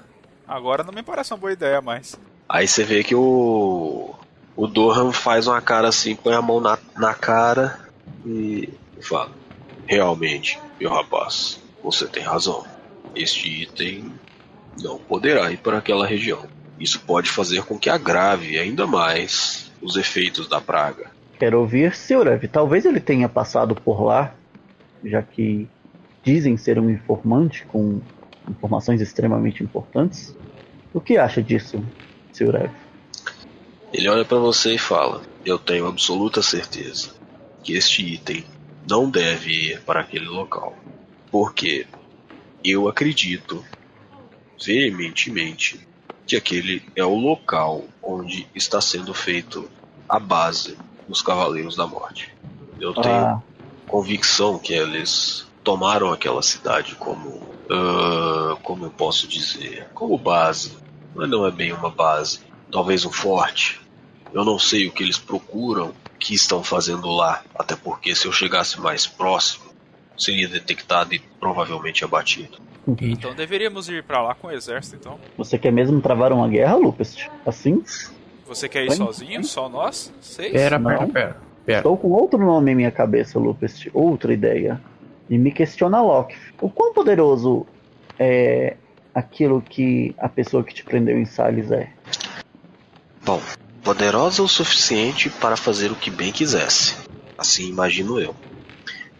[0.51, 2.19] Agora não me parece uma boa ideia mais.
[2.49, 4.13] Aí você vê que o.
[4.57, 7.79] O Dohan faz uma cara assim, põe a mão na, na cara
[8.27, 8.69] e
[9.01, 9.31] fala:
[9.87, 12.65] Realmente, meu rapaz, você tem razão.
[13.15, 14.13] Este item
[14.83, 16.45] não poderá ir para aquela região.
[16.81, 21.13] Isso pode fazer com que agrave ainda mais os efeitos da praga.
[21.39, 22.27] Quero ouvir, Sr.
[22.27, 22.49] Eve.
[22.49, 24.35] Talvez ele tenha passado por lá,
[25.05, 25.69] já que
[26.25, 28.01] dizem ser um informante com
[28.49, 30.36] informações extremamente importantes.
[30.93, 31.84] O que acha disso,
[32.32, 32.57] Sr.
[32.57, 32.76] Eve?
[33.93, 37.14] Ele olha para você e fala: Eu tenho absoluta certeza
[37.62, 38.45] que este item
[38.88, 40.84] não deve ir para aquele local.
[41.30, 41.86] Porque
[42.64, 43.64] eu acredito
[44.64, 45.88] veementemente
[46.26, 49.70] que aquele é o local onde está sendo feito
[50.09, 52.36] a base dos Cavaleiros da Morte.
[52.78, 53.43] Eu tenho Ah,
[53.86, 57.50] convicção que eles tomaram aquela cidade como.
[57.71, 59.89] Ah, como eu posso dizer?
[59.95, 60.77] Como base.
[61.14, 62.41] Mas não é bem uma base.
[62.71, 63.81] Talvez um forte.
[64.33, 67.43] Eu não sei o que eles procuram, o que estão fazendo lá.
[67.55, 69.71] Até porque se eu chegasse mais próximo,
[70.16, 72.59] seria detectado e provavelmente abatido.
[73.01, 75.18] Então deveríamos ir pra lá com o exército, então.
[75.37, 77.29] você quer mesmo travar uma guerra, Lupus?
[77.47, 77.83] Assim?
[78.47, 78.97] Você quer ir Oi?
[78.97, 79.45] sozinho?
[79.45, 80.12] Só nós?
[80.21, 80.53] Seis?
[80.53, 80.91] Pera, Não.
[80.91, 81.37] pera, pera.
[81.64, 81.79] Pera.
[81.79, 83.87] Estou com outro nome em minha cabeça, Lupus.
[83.93, 84.81] Outra ideia.
[85.31, 86.37] E me questiona Locke.
[86.61, 87.64] O quão poderoso
[88.18, 88.76] é
[89.14, 91.89] aquilo que a pessoa que te prendeu em Salles é?
[93.24, 93.41] Bom,
[93.85, 96.97] poderosa o suficiente para fazer o que bem quisesse.
[97.39, 98.35] Assim imagino eu.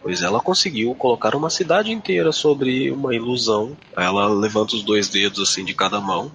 [0.01, 3.77] Pois ela conseguiu colocar uma cidade inteira sobre uma ilusão.
[3.95, 6.29] Ela levanta os dois dedos assim de cada mão,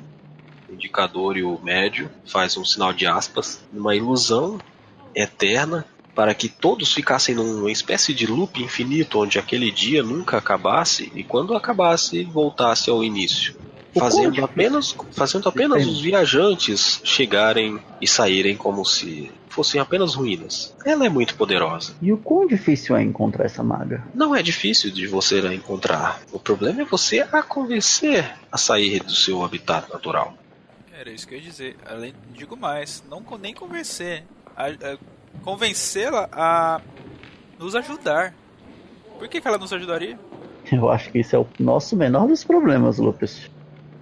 [0.71, 4.59] o indicador e o médio, faz um sinal de aspas, uma ilusão
[5.15, 5.85] eterna
[6.17, 11.23] para que todos ficassem numa espécie de loop infinito onde aquele dia nunca acabasse e
[11.23, 13.55] quando acabasse voltasse ao início.
[13.95, 15.95] O Fazendo apenas, fazendo apenas Entendi.
[15.95, 20.75] os viajantes chegarem e saírem como se fossem apenas ruínas.
[20.85, 21.95] Ela é muito poderosa.
[22.03, 24.03] E o quão difícil é encontrar essa maga?
[24.15, 26.21] Não é difícil de você a encontrar.
[26.33, 30.35] O problema é você a convencer a sair do seu habitat natural.
[30.99, 31.77] Era isso que eu ia dizer.
[31.87, 34.25] Além, digo mais, não nem convencer.
[35.43, 36.81] Convencê-la a
[37.59, 38.35] nos ajudar.
[39.19, 40.19] Por que, que ela nos ajudaria?
[40.71, 43.51] Eu acho que isso é o nosso menor dos problemas, Lupus.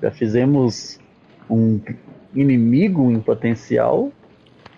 [0.03, 0.99] Já fizemos
[1.49, 1.81] um
[2.35, 4.11] inimigo em potencial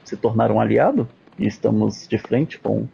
[0.05, 2.87] se tornar um aliado e estamos de frente com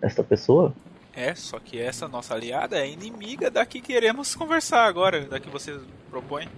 [0.00, 0.74] esta pessoa.
[1.12, 5.50] É, só que essa nossa aliada é inimiga da que queremos conversar agora, da que
[5.50, 5.78] você
[6.08, 6.48] propõe.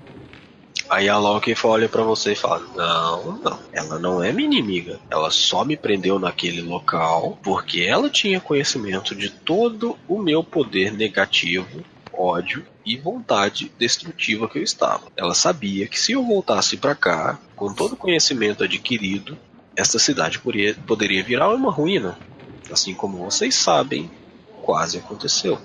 [0.89, 5.01] Aí a Loki olha pra você e fala: Não, não, ela não é minha inimiga.
[5.11, 10.93] Ela só me prendeu naquele local porque ela tinha conhecimento de todo o meu poder
[10.93, 15.05] negativo, ódio e vontade destrutiva que eu estava.
[15.17, 19.39] Ela sabia que se eu voltasse pra cá, com todo o conhecimento adquirido,
[19.77, 22.19] esta cidade poderia, poderia virar uma ruína.
[22.71, 24.11] Assim como vocês sabem
[24.63, 25.59] quase aconteceu.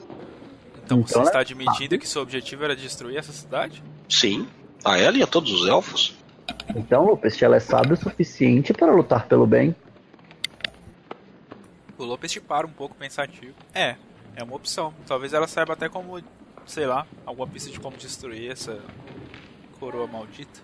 [0.84, 3.84] Então você Então, está admitindo que seu objetivo era destruir essa cidade?
[4.10, 4.48] Sim,
[4.84, 6.16] a ela e a todos os elfos.
[6.76, 9.76] Então, Lupest, ela é sábia o suficiente para lutar pelo bem.
[11.98, 13.54] O Lopes te para um pouco pensativo.
[13.74, 13.96] É,
[14.36, 14.94] é uma opção.
[15.08, 16.20] Talvez ela saiba até como,
[16.66, 18.78] sei lá, alguma pista de como destruir essa
[19.80, 20.60] coroa maldita.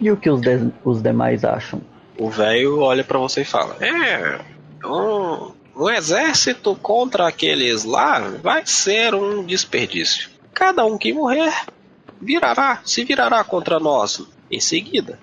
[0.00, 1.80] E o que os, de- os demais acham?
[2.18, 4.40] O velho olha pra você e fala: É,
[4.84, 10.30] um, um exército contra aqueles lá vai ser um desperdício.
[10.52, 11.52] Cada um que morrer
[12.20, 15.18] virará, se virará contra nós em seguida.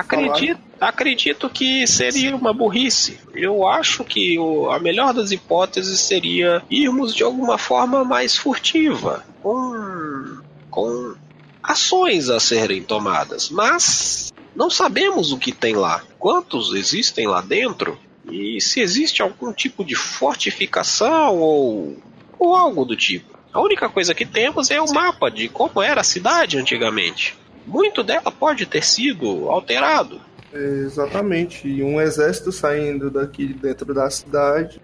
[0.00, 3.20] Acredito, acredito que seria uma burrice.
[3.32, 9.24] Eu acho que o- a melhor das hipóteses seria irmos de alguma forma mais furtiva,
[9.40, 11.14] com, com
[11.62, 13.48] ações a serem tomadas.
[13.48, 17.96] Mas não sabemos o que tem lá, quantos existem lá dentro
[18.28, 21.96] e se existe algum tipo de fortificação ou,
[22.38, 23.35] ou algo do tipo.
[23.56, 27.38] A única coisa que temos é o mapa de como era a cidade antigamente.
[27.66, 30.20] Muito dela pode ter sido alterado.
[30.52, 31.66] Exatamente.
[31.66, 34.78] E um exército saindo daqui de dentro da cidade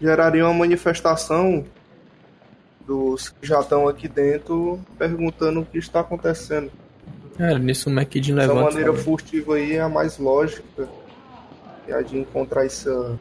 [0.00, 1.64] geraria uma manifestação
[2.86, 6.70] dos que já estão aqui dentro perguntando o que está acontecendo.
[7.36, 8.60] Cara, nisso o McKidd Essa levanta.
[8.60, 10.88] e maneira fala, furtiva aí é a mais lógica.
[11.88, 13.18] É a de encontrar essa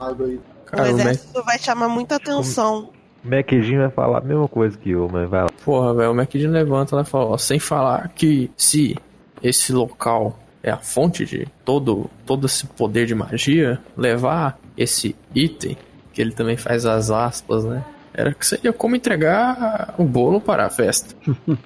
[0.00, 0.34] água aí.
[0.34, 1.00] O Cara, o Mac...
[1.02, 2.90] exército vai chamar muita atenção.
[3.24, 5.48] O MacJim vai falar a mesma coisa que eu, mas vai lá.
[5.64, 8.96] Porra, velho, o McKidd levanta lá e fala, ó, sem falar que se
[9.42, 15.76] esse local é a fonte de todo, todo esse poder de magia, levar esse item,
[16.12, 17.84] que ele também faz as aspas, né?
[18.12, 21.14] Era que seria como entregar o bolo para a festa.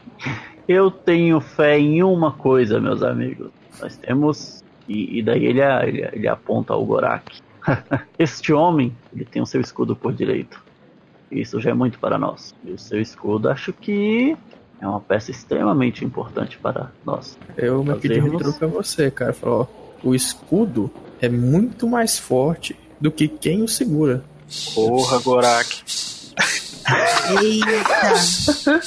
[0.67, 3.51] Eu tenho fé em uma coisa, meus amigos.
[3.81, 4.63] Nós temos.
[4.89, 7.41] E, e daí ele, ele, ele aponta ao Gorak.
[8.19, 10.63] este homem, ele tem o seu escudo por direito.
[11.31, 12.55] Isso já é muito para nós.
[12.65, 14.37] E o seu escudo, acho que
[14.81, 17.37] é uma peça extremamente importante para nós.
[17.57, 19.33] Eu me pedi Fazemos- retruco a você, cara.
[19.33, 19.69] Falou,
[20.05, 24.25] ó, o escudo é muito mais forte do que quem o segura.
[24.75, 25.83] Porra, Gorak.
[27.43, 28.81] Eita!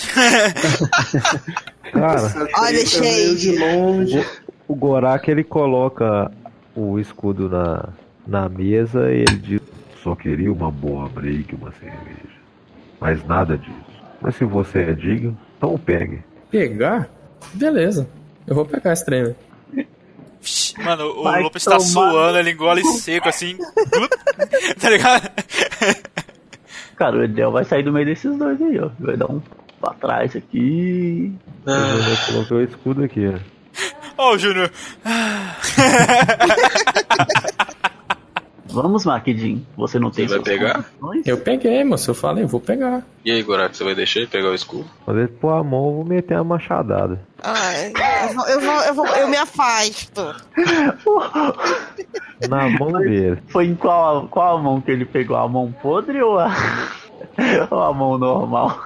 [1.92, 4.26] Cara, Olha, Essa treta veio de longe.
[4.68, 6.32] o Gorak ele coloca
[6.76, 7.89] o escudo na,
[8.26, 9.62] na mesa e ele diz:
[10.02, 12.31] Só queria uma boa break, uma cerveja.
[13.02, 13.74] Mas nada disso.
[14.22, 16.24] Mas se você é digno, então pegue.
[16.52, 17.10] Pegar?
[17.54, 18.08] Beleza.
[18.45, 19.36] Eu vou pegar esse trem, velho.
[20.84, 23.58] Mano, o Vai Lopes tá suando, ele engole seco assim.
[24.80, 25.30] tá ligado?
[26.95, 28.89] Cara, o Edel vai sair do meio desses dois aí, ó.
[28.99, 29.41] Vai dar um
[29.80, 31.34] pra trás aqui.
[31.66, 33.39] Eu já coloquei o escudo aqui, ó.
[34.18, 34.72] Ó, o Júnior.
[38.72, 39.65] Vamos, Maquidin.
[39.76, 40.86] Você não tem Você vai pegar?
[40.99, 41.28] condições?
[41.28, 42.09] Eu peguei, moço.
[42.09, 43.03] Eu falei, eu vou pegar.
[43.26, 44.86] E aí, Gorak, você vai deixar ele pegar o escudo?
[45.05, 47.19] Quando ele pôr a mão, eu vou meter a machadada.
[47.43, 47.91] Ai,
[48.30, 50.36] eu, vou, eu, vou, eu, vou, eu me afasto.
[52.49, 53.41] Na mão dele.
[53.47, 55.38] Foi em qual, qual a mão que ele pegou?
[55.38, 56.51] A mão podre ou a,
[57.69, 58.86] ou a mão normal?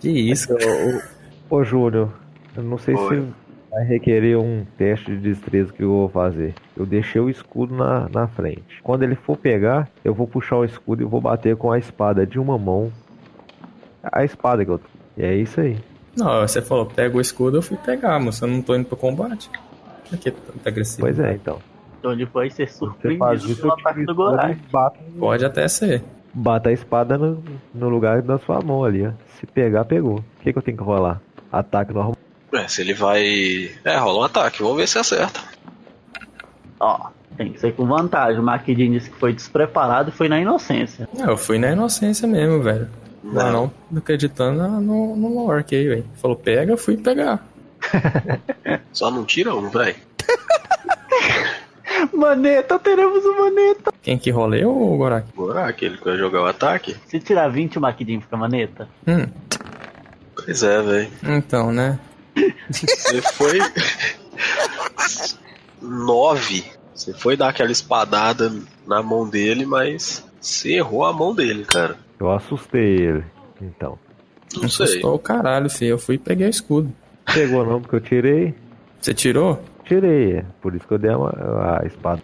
[0.00, 1.02] Que isso, cara.
[1.50, 2.10] Ô, ô Júnior,
[2.56, 3.16] eu não sei Oi.
[3.16, 3.32] se
[3.72, 6.54] vai requerer um teste de destreza que eu vou fazer.
[6.76, 8.80] Eu deixei o escudo na, na frente.
[8.82, 12.26] Quando ele for pegar, eu vou puxar o escudo e vou bater com a espada
[12.26, 12.92] de uma mão.
[14.02, 14.84] A espada que eu tô.
[15.16, 15.78] E é isso aí.
[16.14, 18.44] Não, você falou, pega o escudo, eu fui pegar, moço.
[18.44, 19.50] Eu não tô indo pro combate.
[20.08, 21.00] Por que tanto agressivo?
[21.00, 21.58] Pois é, então.
[21.98, 26.02] Então ele vai ser surpreendido pelo ataque do bato, Pode até ser.
[26.34, 27.42] bato a espada no,
[27.72, 29.12] no lugar da sua mão ali, ó.
[29.38, 30.16] Se pegar, pegou.
[30.18, 31.22] O que, que eu tenho que rolar?
[31.50, 32.16] Ataque normal.
[32.52, 33.70] É, se ele vai.
[33.84, 35.40] É, rola um ataque, vamos ver se acerta.
[36.78, 38.40] Ó, tem que ser com vantagem.
[38.40, 41.08] O Maquidin disse que foi despreparado e foi na inocência.
[41.16, 42.88] Não, eu fui na inocência mesmo, velho.
[43.24, 46.04] Não, não, não acreditando no, no lore aí, velho.
[46.20, 47.46] Falou, pega, eu fui pegar.
[48.92, 49.96] Só não tira um, velho.
[52.12, 53.92] Maneta, teremos o maneta.
[54.02, 55.26] Quem que rolei ou o Gorak?
[55.34, 56.96] Gorak, ele que vai jogar o ataque?
[57.06, 58.88] Se tirar 20, o Maquidin fica maneta.
[59.06, 59.26] Hum,
[60.34, 61.10] Pois é, velho.
[61.22, 61.98] então, né?
[62.70, 63.58] Você foi.
[65.80, 66.64] Nove.
[66.94, 68.52] Você foi dar aquela espadada
[68.86, 71.96] na mão dele, mas você errou a mão dele, cara.
[72.18, 73.24] Eu assustei ele.
[73.60, 73.98] Então.
[74.54, 74.86] Não sei.
[74.86, 75.90] Assustou o caralho, filho.
[75.90, 76.92] Eu fui e peguei o escudo.
[77.32, 78.54] Pegou não, porque eu tirei.
[79.00, 79.62] Você tirou?
[79.84, 80.44] Tirei, é.
[80.60, 82.22] Por isso que eu dei a, a espada.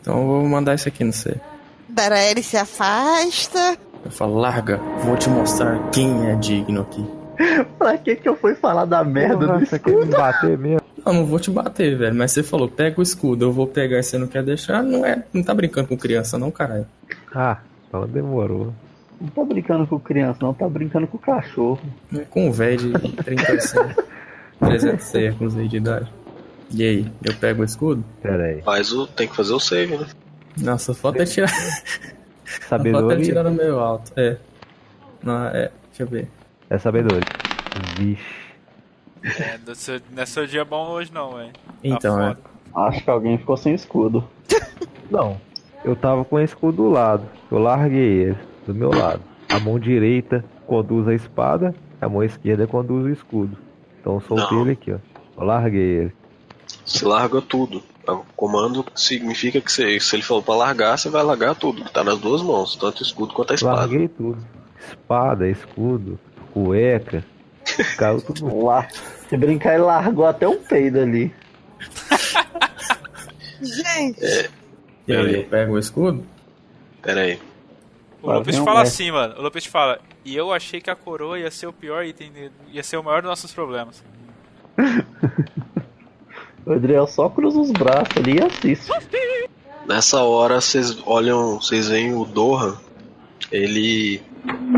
[0.00, 1.40] Então eu vou mandar isso aqui no você.
[1.88, 3.76] Daraeli se afasta.
[4.04, 7.04] Eu falo, larga, vou te mostrar quem é digno aqui.
[7.78, 10.80] Pra que que eu fui falar da merda Porra, do você quer me bater mesmo?
[11.04, 12.14] Não, não vou te bater, velho.
[12.14, 14.82] Mas você falou, pega o escudo, eu vou pegar e você não quer deixar.
[14.82, 15.24] Não é.
[15.32, 16.86] Não tá brincando com criança, não, caralho.
[17.34, 18.72] Ah, então demorou.
[19.20, 21.80] Não tá brincando com criança, não, tá brincando com cachorro.
[22.14, 24.04] É com um velho de 35,
[24.58, 26.10] 300 séculos aí de idade.
[26.72, 28.04] E aí, eu pego o escudo?
[28.22, 28.62] Pera aí.
[28.64, 30.06] Mas o, tem que fazer o save, né?
[30.56, 31.48] Nossa, falta é tirar.
[31.48, 32.06] Falta
[32.56, 33.24] é Sabedoria.
[33.24, 34.12] tirar no meio alto.
[34.16, 34.36] É.
[35.22, 35.70] Não, é.
[35.88, 36.28] Deixa eu ver.
[36.70, 37.20] É sabedoria.
[37.98, 38.22] Vixe.
[39.22, 41.52] É, não é seu- é dia bom hoje não, velho.
[41.84, 42.28] Então, tá é.
[42.34, 42.40] foda.
[42.88, 44.24] Acho que alguém ficou sem escudo.
[45.10, 45.40] Não.
[45.84, 47.24] Eu tava com o escudo do lado.
[47.50, 48.38] Eu larguei ele.
[48.66, 49.20] Do meu lado.
[49.48, 51.74] A mão direita conduz a espada.
[52.00, 53.58] A mão esquerda conduz o escudo.
[54.00, 54.62] Então eu soltei Não.
[54.62, 54.98] ele aqui, ó.
[55.36, 56.12] Eu larguei ele.
[56.86, 57.82] Você larga tudo.
[58.06, 61.84] O comando significa que você- se ele falou pra largar, você vai largar tudo.
[61.84, 63.78] que Tá nas duas mãos, tanto o escudo quanto a espada.
[63.80, 64.38] Larguei tudo.
[64.88, 66.18] Espada, escudo,
[66.52, 67.24] cueca.
[67.96, 68.46] Caiu tudo.
[68.64, 68.88] Lá.
[69.28, 71.32] Se brincar, ele largou até um peido ali.
[73.62, 74.20] Gente,
[75.06, 76.24] E aí, eu pego o escudo?
[77.02, 77.38] Pera aí.
[78.22, 79.04] O Lopes um fala mestre.
[79.04, 79.34] assim, mano.
[79.38, 82.82] O Lopes fala, e eu achei que a coroa ia ser o pior item, ia
[82.82, 84.02] ser o maior dos nossos problemas.
[86.66, 88.92] O Adriel só cruza os braços ali e assiste.
[89.88, 92.76] Nessa hora vocês olham, vocês veem o Dohan.
[93.50, 94.20] Ele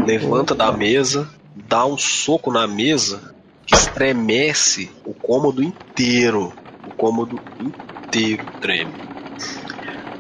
[0.07, 3.35] levanta da mesa, dá um soco na mesa
[3.67, 6.55] que estremece o cômodo inteiro.
[6.85, 9.01] O cômodo inteiro treme.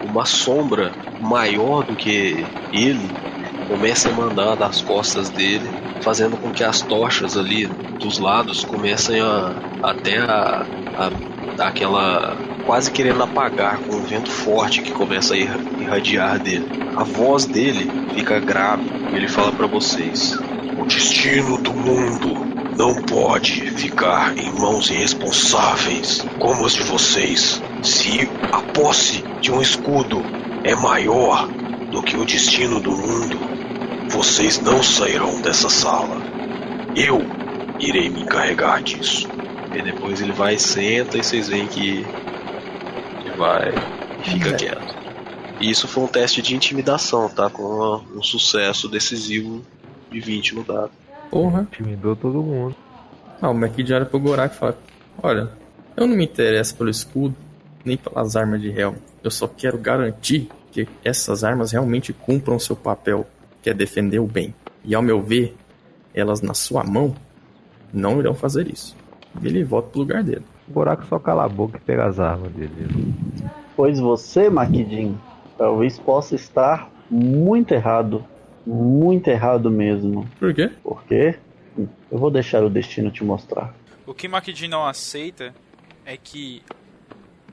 [0.01, 3.19] Uma sombra maior do que ele
[3.65, 7.69] começa a mandar das costas dele, fazendo com que as tochas ali
[7.99, 11.13] dos lados comecem a até a, a
[11.61, 16.73] aquela quase querendo apagar com o vento forte que começa a irra- irradiar dele.
[16.95, 20.42] A voz dele fica grave ele fala para vocês:
[20.83, 22.45] O destino do mundo
[22.77, 27.63] não pode ficar em mãos irresponsáveis como as de vocês.
[27.81, 30.27] Se a posse de um escudo
[30.65, 31.49] é maior
[31.89, 33.39] do que o destino do mundo,
[34.11, 36.21] vocês não sairão dessa sala.
[36.97, 37.25] Eu
[37.79, 39.29] irei me encarregar disso.
[39.73, 42.05] E depois ele vai, senta e vocês veem que
[43.21, 43.73] ele vai
[44.19, 44.97] e fica quieto.
[45.61, 47.49] E isso foi um teste de intimidação, tá?
[47.49, 49.65] Com um sucesso decisivo
[50.13, 50.91] de 20 no dado.
[51.31, 51.63] Porra.
[51.63, 52.77] Intimidou todo mundo.
[53.41, 54.79] Ah, o McD olha pro Gorak e fala:
[55.23, 55.51] Olha,
[55.97, 57.35] eu não me interesso pelo escudo,
[57.85, 58.95] nem pelas armas de Helm.
[59.23, 63.27] Eu só quero garantir que essas armas realmente cumpram seu papel,
[63.61, 64.55] que é defender o bem.
[64.85, 65.55] E ao meu ver,
[66.15, 67.15] elas na sua mão
[67.93, 68.97] não irão fazer isso.
[69.43, 70.45] E ele volta pro lugar dele.
[70.69, 73.15] O buraco só cala a boca e pega as armas dele.
[73.77, 75.19] Pois você, Maquidin,
[75.59, 78.25] talvez possa estar muito errado.
[78.67, 80.29] Muito errado mesmo.
[80.39, 80.71] Por quê?
[80.83, 81.39] Por quê?
[82.11, 83.75] Eu vou deixar o destino te mostrar.
[84.07, 85.55] O que Makidin não aceita
[86.05, 86.63] é que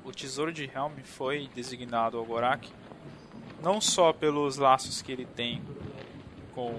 [0.04, 2.68] o tesouro de Helm foi designado ao Gorak
[3.64, 5.62] não só pelos laços que ele tem
[6.56, 6.74] com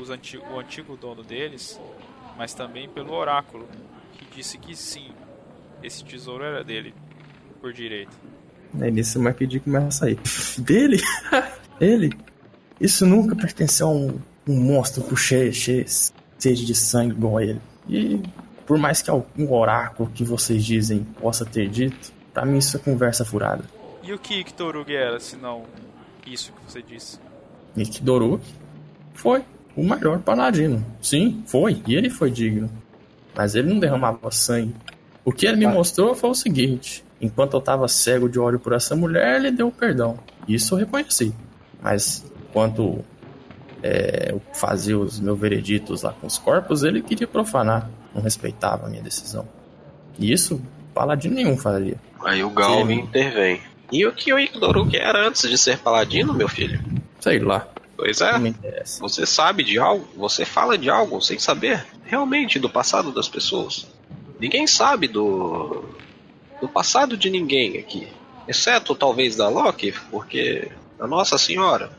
[0.00, 1.80] os anti- o antigo dono deles,
[2.36, 3.66] mas também pelo oráculo,
[4.12, 5.08] que disse que sim,
[5.82, 6.94] esse tesouro era dele
[7.60, 8.12] por direito.
[8.80, 9.22] Aí nisso o
[9.60, 10.18] começa a sair.
[10.58, 10.98] Dele?
[11.80, 12.10] Ele?
[12.80, 15.84] Isso nunca pertenceu a um, um monstro com cheio, cheio,
[16.38, 17.60] sede de sangue igual a ele.
[17.88, 18.22] E
[18.66, 22.80] por mais que algum oráculo que vocês dizem possa ter dito, pra mim isso é
[22.80, 23.64] conversa furada.
[24.02, 25.64] E o que Iktorug era, se não
[26.26, 27.18] isso que você disse?
[27.74, 28.44] Nick Doruk
[29.14, 29.44] foi
[29.76, 30.84] o maior paladino.
[31.00, 31.82] Sim, foi.
[31.86, 32.68] E ele foi digno.
[33.34, 34.74] Mas ele não derramava sangue.
[35.24, 38.72] O que ele me mostrou foi o seguinte: enquanto eu tava cego de ódio por
[38.72, 40.18] essa mulher, ele deu perdão.
[40.48, 41.32] Isso eu reconheci.
[41.80, 42.24] Mas
[42.56, 43.04] enquanto
[43.82, 47.90] é, eu fazia os meus vereditos lá com os corpos, ele queria profanar.
[48.14, 49.46] Não respeitava a minha decisão.
[50.18, 50.62] E isso,
[50.94, 52.00] paladino nenhum faria.
[52.24, 53.02] Aí o Galvin Sim.
[53.02, 53.60] intervém.
[53.92, 56.80] E o que o Iktoruk era antes de ser paladino, meu filho?
[57.20, 58.32] Sei lá, Pois é.
[59.00, 60.06] Você sabe de algo?
[60.16, 63.86] Você fala de algo sem saber realmente do passado das pessoas.
[64.38, 65.84] Ninguém sabe do
[66.60, 68.08] do passado de ninguém aqui,
[68.48, 71.90] exceto talvez da Loki, porque a Nossa Senhora,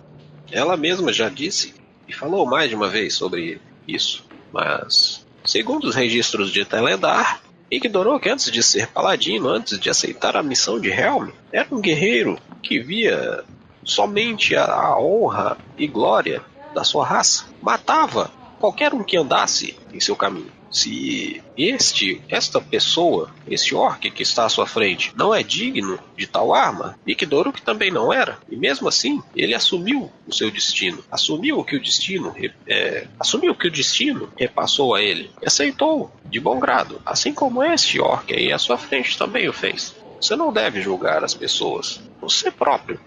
[0.51, 1.73] ela mesma já disse
[2.07, 4.25] e falou mais de uma vez sobre isso.
[4.51, 10.35] Mas segundo os registros de Teledar, ignorou que antes de ser paladino, antes de aceitar
[10.37, 13.43] a missão de Helm, era um guerreiro que via
[13.83, 16.41] somente a, honra e glória
[16.73, 17.45] da sua raça.
[17.61, 20.51] Matava qualquer um que andasse em seu caminho.
[20.69, 26.27] Se este, esta pessoa, esse orc que está à sua frente, não é digno de
[26.27, 28.37] tal arma, Ikdoruk também não era.
[28.49, 31.03] E mesmo assim, ele assumiu o seu destino.
[31.11, 32.35] Assumiu que o destino,
[32.67, 35.31] é, assumiu que o destino repassou a ele.
[35.41, 37.01] E aceitou de bom grado.
[37.05, 39.95] Assim como este orc aí à sua frente também o fez.
[40.19, 42.01] Você não deve julgar as pessoas.
[42.19, 42.99] Você próprio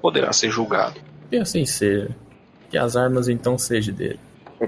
[0.00, 1.00] poderá ser julgado.
[1.30, 2.08] E assim seja.
[2.70, 4.20] que as armas então sejam dele.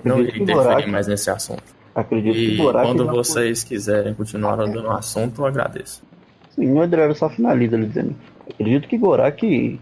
[0.04, 1.77] Não irei que interferir Gorak, mais nesse assunto.
[2.00, 6.02] Acredito E que quando vocês quiserem continuar dando o assunto, eu agradeço.
[6.50, 8.14] Sim, o Edrero só finaliza ele dizendo.
[8.48, 9.80] Acredito que Gorak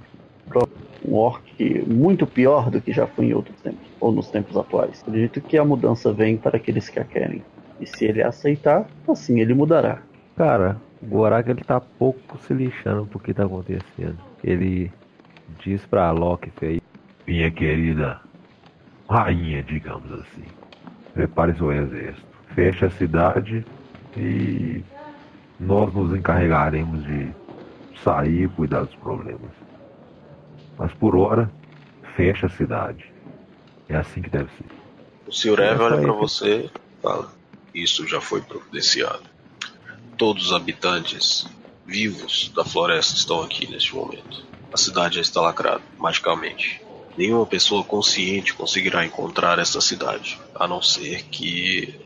[1.07, 5.03] um orc muito pior do que já foi em outros tempos, ou nos tempos atuais.
[5.07, 7.43] Acredito que a mudança vem para aqueles que a querem.
[7.81, 10.03] E se ele aceitar, assim ele mudará.
[10.37, 14.19] Cara, o Gorak ele tá pouco se lixando pro que tá acontecendo.
[14.43, 14.91] Ele
[15.63, 16.81] diz pra Loki aí,
[17.27, 18.21] minha querida
[19.09, 20.45] rainha, digamos assim,
[21.17, 23.65] prepare seu exército, feche a cidade
[24.15, 24.85] e
[25.59, 27.33] nós nos encarregaremos de
[28.05, 29.51] sair e cuidar dos problemas.
[30.79, 31.51] Mas por hora,
[32.15, 33.03] fecha a cidade.
[33.89, 34.67] É assim que deve ser.
[35.27, 35.61] O Sr.
[35.61, 36.71] Eve Essa olha que- você e
[37.03, 37.33] fala:
[37.75, 39.23] Isso já foi providenciado.
[40.19, 41.49] Todos os habitantes
[41.87, 44.45] vivos da floresta estão aqui neste momento.
[44.73, 46.83] A cidade já está lacrada, magicamente.
[47.17, 51.99] Nenhuma pessoa consciente conseguirá encontrar essa cidade, a não ser que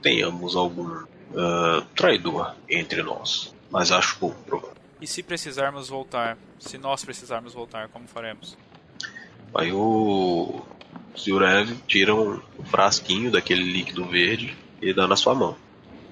[0.00, 1.04] tenhamos algum
[1.36, 3.54] ah, traidor entre nós.
[3.70, 4.76] Mas acho pouco provável.
[5.00, 6.36] E se precisarmos voltar?
[6.58, 8.56] Se nós precisarmos voltar, como faremos?
[9.54, 10.62] Aí o
[11.16, 11.42] Sr.
[11.42, 15.56] Eve tira um frasquinho daquele líquido verde e dá na sua mão.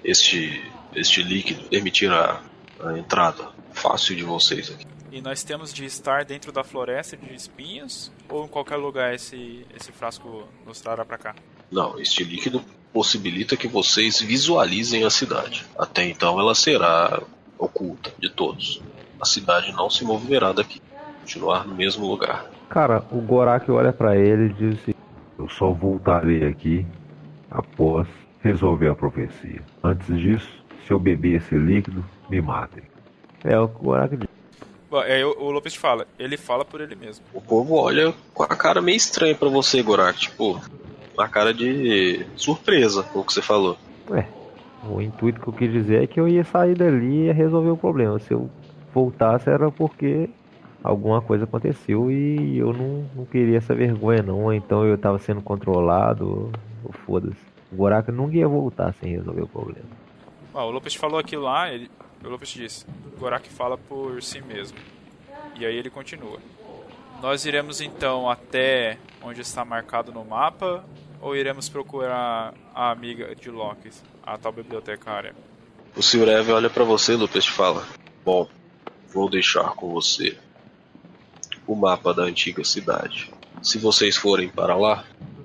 [0.02, 0.62] Este,
[0.94, 2.42] este líquido permitirá
[2.80, 4.86] a entrada fácil de vocês aqui.
[5.12, 8.12] E nós temos de estar dentro da floresta de espinhos?
[8.28, 11.34] Ou em qualquer lugar esse, esse frasco nos trará pra cá?
[11.70, 15.66] Não, este líquido possibilita que vocês visualizem a cidade.
[15.76, 17.20] Até então ela será
[17.58, 18.80] oculta de todos.
[19.20, 20.80] A cidade não se moverá daqui.
[21.20, 22.48] Continuar no mesmo lugar.
[22.68, 24.94] Cara, o Gorak olha pra ele e diz assim:
[25.36, 26.86] Eu só voltarei aqui
[27.50, 28.06] após
[28.42, 29.62] resolver a profecia.
[29.82, 30.48] Antes disso,
[30.86, 32.84] se eu beber esse líquido, me matem.
[33.44, 34.39] É o que o Gorak diz.
[34.90, 36.06] Bom, aí o, Lopes fala.
[36.18, 37.24] Ele fala por ele mesmo.
[37.32, 40.18] O povo olha com a cara meio estranha pra você, Gorak.
[40.18, 40.60] Tipo,
[41.14, 43.78] uma cara de surpresa com o que você falou.
[44.10, 44.26] Ué,
[44.88, 47.70] o intuito que eu quis dizer é que eu ia sair dali e ia resolver
[47.70, 48.18] o problema.
[48.18, 48.50] Se eu
[48.92, 50.28] voltasse era porque
[50.82, 54.44] alguma coisa aconteceu e eu não, não queria essa vergonha não.
[54.44, 56.50] Ou então eu tava sendo controlado,
[56.84, 57.50] ou, foda-se.
[57.70, 59.88] O Gorak nunca ia voltar sem resolver o problema.
[60.52, 61.88] Ó, o Lopes falou aquilo lá, ele,
[62.24, 62.86] o Lopes disse.
[63.18, 64.78] Gorak fala por si mesmo.
[65.58, 66.38] E aí ele continua.
[67.20, 70.84] Nós iremos então até onde está marcado no mapa
[71.20, 73.90] ou iremos procurar a amiga de Loki,
[74.22, 75.34] a tal bibliotecária?
[75.94, 76.28] O Sr.
[76.28, 77.86] Eve olha pra você, Lupus, e fala:
[78.24, 78.48] Bom,
[79.12, 80.36] vou deixar com você
[81.66, 83.30] o mapa da antiga cidade.
[83.62, 85.04] Se vocês forem para lá,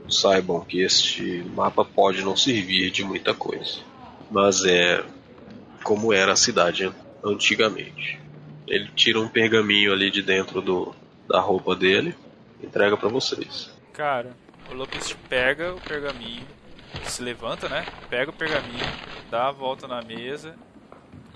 [0.10, 3.80] saibam que este mapa pode não servir de muita coisa,
[4.32, 5.04] mas é
[5.86, 6.92] como era a cidade
[7.24, 8.20] antigamente.
[8.68, 10.96] Ele tira um pergaminho ali de dentro do,
[11.30, 12.16] da roupa dele,
[12.60, 13.72] e entrega pra vocês.
[13.94, 14.32] Cara,
[14.72, 16.42] o Lopes pega o pergaminho,
[17.04, 17.86] se levanta, né?
[18.10, 18.84] Pega o pergaminho,
[19.30, 20.56] dá a volta na mesa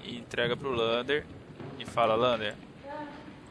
[0.04, 1.24] e entrega pro Lander
[1.80, 2.56] e fala: Lander,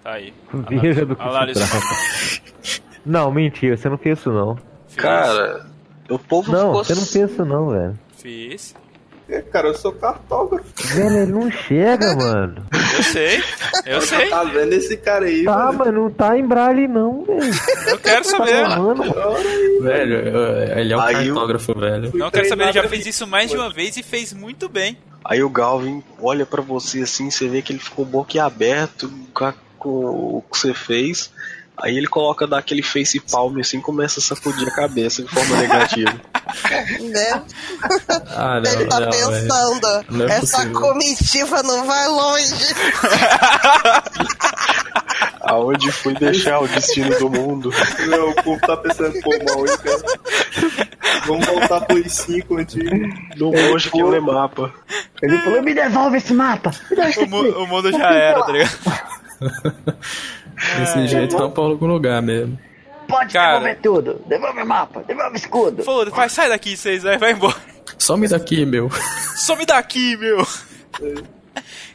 [0.02, 0.34] tá aí.
[0.52, 2.88] Veja do que Análise- se trata.
[3.06, 4.56] Não, mentira, você não fez isso não.
[4.88, 5.64] Fiz, Cara,
[6.10, 7.98] o povo Não, ficou você não fez isso não, velho.
[8.18, 8.74] Fiz.
[9.28, 10.64] É, cara, eu sou cartógrafo.
[10.94, 12.64] Velho, ele não chega, mano.
[12.96, 13.42] Eu sei,
[13.84, 14.28] eu sei.
[14.30, 15.78] Tá vendo esse cara aí, Tá, velho?
[15.78, 17.40] mas não tá em braille não, velho.
[17.86, 18.66] Eu quero saber.
[18.66, 19.04] Mano,
[19.82, 22.10] Velho, eu- ele é um Aí cartógrafo, velho.
[22.14, 24.96] Não quero saber, ele já fez isso mais de uma vez e fez muito bem.
[25.24, 29.52] Aí o Galvin olha pra você assim, você vê que ele ficou boquiaberto com,
[29.88, 31.30] o que você fez.
[31.76, 35.56] Aí ele coloca daquele face palm assim e começa a sacudir a cabeça de forma
[35.58, 36.18] negativa.
[37.12, 37.42] Né?
[38.34, 40.80] Ah, não, Ele tá não, pensando, Não é essa possível.
[40.80, 42.54] comitiva não vai longe.
[45.42, 47.70] Aonde fui deixar o destino do mundo?
[48.06, 50.02] Não, o povo tá pensando, pô, mal cara.
[51.26, 52.90] Vamos voltar pro I5 antigo.
[53.36, 54.72] No longe que lê mapa.
[55.22, 56.70] Ele falou: me devolve esse mapa!
[57.18, 58.78] O, mu- o mundo já era, tá ligado?
[60.78, 62.58] Desse jeito tá pra algum lugar mesmo.
[63.08, 63.52] Pode Cara.
[63.58, 64.22] devolver tudo!
[64.26, 65.02] Devolve o mapa!
[65.02, 65.82] Devolve o escudo!
[65.82, 67.56] Foda, vai, sai daqui, vocês aí, vai embora.
[67.98, 68.90] Some daqui, meu.
[69.36, 70.46] Some daqui, meu!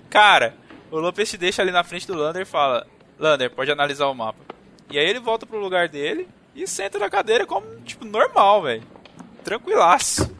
[0.10, 0.54] Cara,
[0.92, 2.86] o Lopes te deixa ali na frente do Lander e fala:
[3.20, 4.40] Lander, pode analisar o mapa.
[4.90, 8.84] E aí ele volta pro lugar dele e senta na cadeira como, tipo, normal, velho.
[9.44, 10.32] Tranquilaço.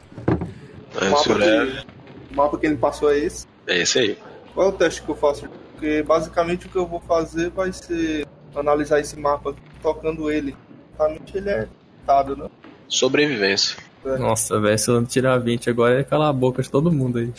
[1.00, 1.86] Aí O mapa, é, que,
[2.32, 3.46] o mapa que ele passou é esse.
[3.66, 4.18] é esse aí.
[4.54, 5.48] Qual é o teste que eu faço?
[5.72, 10.56] Porque basicamente o que eu vou fazer vai ser analisar esse mapa tocando ele.
[10.96, 11.68] Basicamente ele é
[12.06, 12.48] dado, né?
[12.88, 13.78] Sobrevivência.
[14.18, 17.18] Nossa, velho, se eu não tirar 20 agora, é calar a boca de todo mundo
[17.18, 17.32] aí.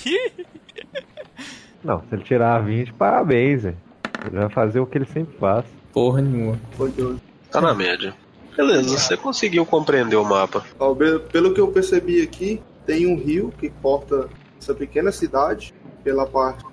[1.83, 3.77] não, se ele tirar 20, parabéns, velho.
[4.25, 5.63] Ele vai fazer o que ele sempre faz.
[5.93, 6.59] Porra nenhuma.
[7.51, 8.13] Tá na média.
[8.57, 10.65] Beleza, você conseguiu compreender o mapa.
[11.31, 14.29] Pelo que eu percebi aqui, tem um rio que corta
[14.59, 16.65] essa pequena cidade pela parte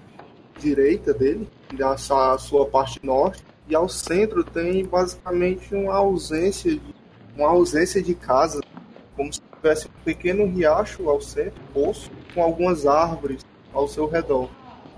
[0.59, 3.43] direita dele, da sua parte norte,
[3.73, 6.95] e ao centro tem basicamente uma ausência de,
[7.35, 8.61] uma ausência de casa,
[9.17, 13.43] como se tivesse um pequeno riacho ao centro, poço, com algumas árvores
[13.73, 14.51] ao seu redor,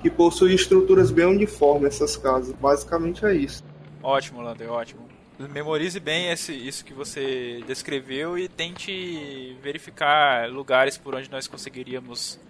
[0.02, 2.52] que possui estruturas bem uniformes essas casas.
[2.54, 3.62] Basicamente é isso.
[4.02, 5.08] Ótimo, Lander, ótimo.
[5.38, 12.40] Memorize bem esse, isso que você descreveu e tente verificar lugares por onde nós conseguiríamos,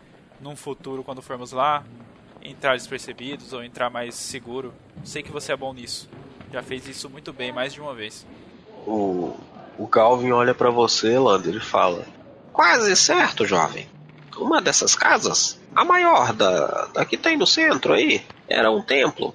[0.41, 1.85] num futuro, quando formos lá,
[2.45, 4.73] entrar despercebidos ou entrar mais seguro.
[5.03, 6.09] Sei que você é bom nisso.
[6.53, 8.27] Já fez isso muito bem, mais de uma vez.
[8.87, 9.35] O,
[9.79, 12.07] o Calvin olha pra você, Lander, e fala:
[12.53, 13.89] Quase certo, jovem.
[14.37, 19.35] Uma dessas casas, a maior da, da que tem no centro aí, era um templo.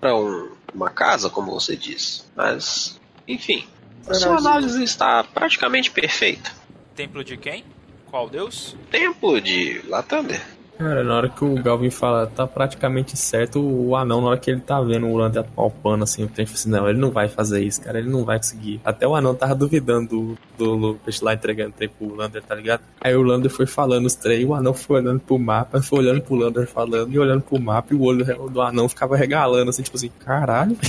[0.00, 2.30] Para um, uma casa, como você diz.
[2.36, 3.66] Mas, enfim,
[4.06, 6.50] a sua análise está praticamente perfeita.
[6.94, 7.64] Templo de quem?
[8.10, 8.76] Qual deus?
[8.90, 10.55] Templo de Latander.
[10.78, 14.50] Cara, na hora que o Galvin fala, tá praticamente certo, o anão, na hora que
[14.50, 17.62] ele tá vendo o Lander apalpando assim, o tempo assim, não, ele não vai fazer
[17.62, 18.80] isso, cara, ele não vai conseguir.
[18.84, 22.82] Até o anão tava duvidando do, do Lucas lá entregando tempo pro Lander, tá ligado?
[23.00, 26.20] Aí o Lander foi falando os três, o anão foi olhando pro mapa, foi olhando
[26.20, 29.82] pro Lander falando e olhando pro mapa, e o olho do anão ficava regalando, assim,
[29.82, 30.76] tipo assim, caralho.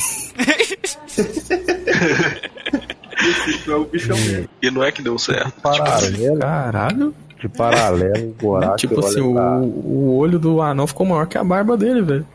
[3.27, 4.49] Esse é o bichão mesmo.
[4.61, 5.61] E não é que deu certo.
[5.61, 7.15] Paralelo, Caralho.
[7.39, 11.37] De paralelo, o Gorak tipo assim, pra- o, o olho do anão ficou maior que
[11.37, 12.27] a barba dele, velho.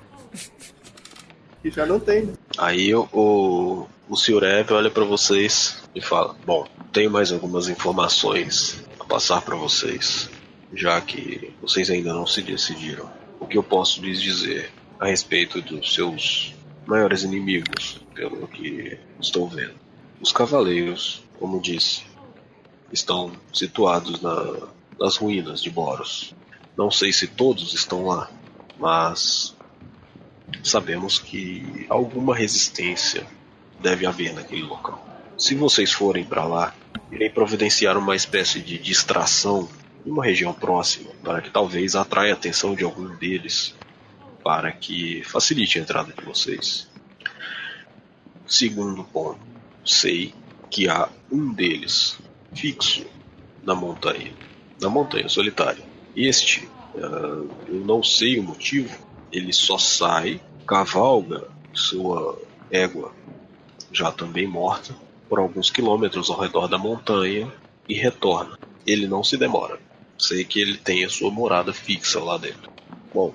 [1.63, 2.33] Que já não tem, né?
[2.59, 4.43] Aí o, o, o Sr.
[4.43, 10.29] Ev olha pra vocês e fala: Bom, tenho mais algumas informações a passar pra vocês,
[10.75, 13.09] já que vocês ainda não se decidiram.
[13.39, 16.55] O que eu posso lhes dizer a respeito dos seus
[16.87, 19.75] maiores inimigos, pelo que estou vendo?
[20.21, 22.03] Os cavaleiros, como disse,
[22.93, 24.57] estão situados na,
[25.03, 26.33] nas ruínas de Boros.
[26.79, 28.31] Não sei se todos estão lá,
[28.79, 29.53] mas
[30.63, 33.27] sabemos que alguma resistência
[33.81, 35.05] deve haver naquele local.
[35.37, 36.73] Se vocês forem para lá,
[37.11, 39.69] irei providenciar uma espécie de distração
[40.07, 43.75] em uma região próxima, para que talvez atraia a atenção de algum deles,
[44.45, 46.89] para que facilite a entrada de vocês.
[48.47, 49.41] Segundo ponto,
[49.85, 50.33] sei
[50.71, 52.19] que há um deles
[52.55, 53.05] fixo
[53.65, 54.33] na montanha,
[54.83, 55.83] na montanha solitária.
[56.15, 58.95] Este, ah, eu não sei o motivo,
[59.31, 62.39] ele só sai, cavalga sua
[62.71, 63.13] égua,
[63.91, 64.95] já também morta,
[65.29, 67.51] por alguns quilômetros ao redor da montanha
[67.89, 68.59] e retorna.
[68.87, 69.79] Ele não se demora.
[70.19, 72.71] Sei que ele tem a sua morada fixa lá dentro.
[73.13, 73.33] Bom,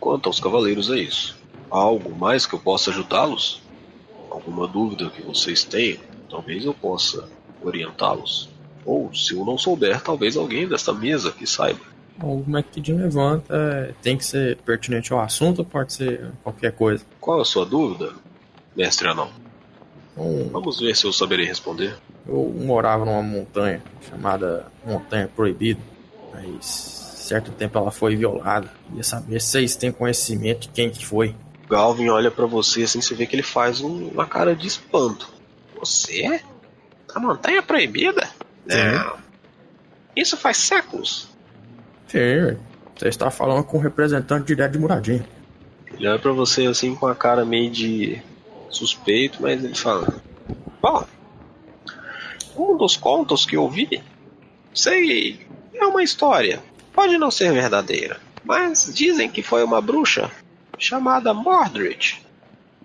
[0.00, 1.36] quanto aos cavaleiros é isso.
[1.70, 3.62] Há algo mais que eu possa ajudá-los?
[4.30, 6.00] Alguma dúvida que vocês tenham?
[6.28, 7.28] Talvez eu possa
[7.62, 8.48] orientá-los.
[8.84, 11.80] Ou, se eu não souber, talvez alguém desta mesa que saiba.
[12.22, 17.04] O McKiddin levanta, é, tem que ser pertinente ao assunto ou pode ser qualquer coisa?
[17.20, 18.12] Qual a sua dúvida,
[18.76, 19.30] mestre anão?
[20.52, 21.96] Vamos ver se eu saberei responder.
[22.26, 25.80] Eu morava numa montanha chamada Montanha Proibida,
[26.32, 28.70] mas certo tempo ela foi violada.
[28.86, 31.34] Queria saber se vocês têm conhecimento de quem que foi.
[31.68, 35.32] Galvin olha pra você assim, você vê que ele faz um- uma cara de espanto.
[35.80, 36.40] Você?
[37.12, 38.28] A montanha proibida?
[38.66, 39.16] Não.
[40.16, 41.28] Isso faz séculos.
[42.06, 42.56] Sim,
[42.96, 45.24] você está falando com um representante direto de Muradinho.
[45.92, 48.20] Ele olha pra você assim com a cara meio de
[48.68, 50.14] suspeito, mas ele fala:
[50.80, 51.04] Bom,
[52.56, 54.02] um dos contos que eu vi,
[54.72, 56.60] sei, é uma história.
[56.92, 60.30] Pode não ser verdadeira, mas dizem que foi uma bruxa
[60.78, 62.22] chamada Mordred.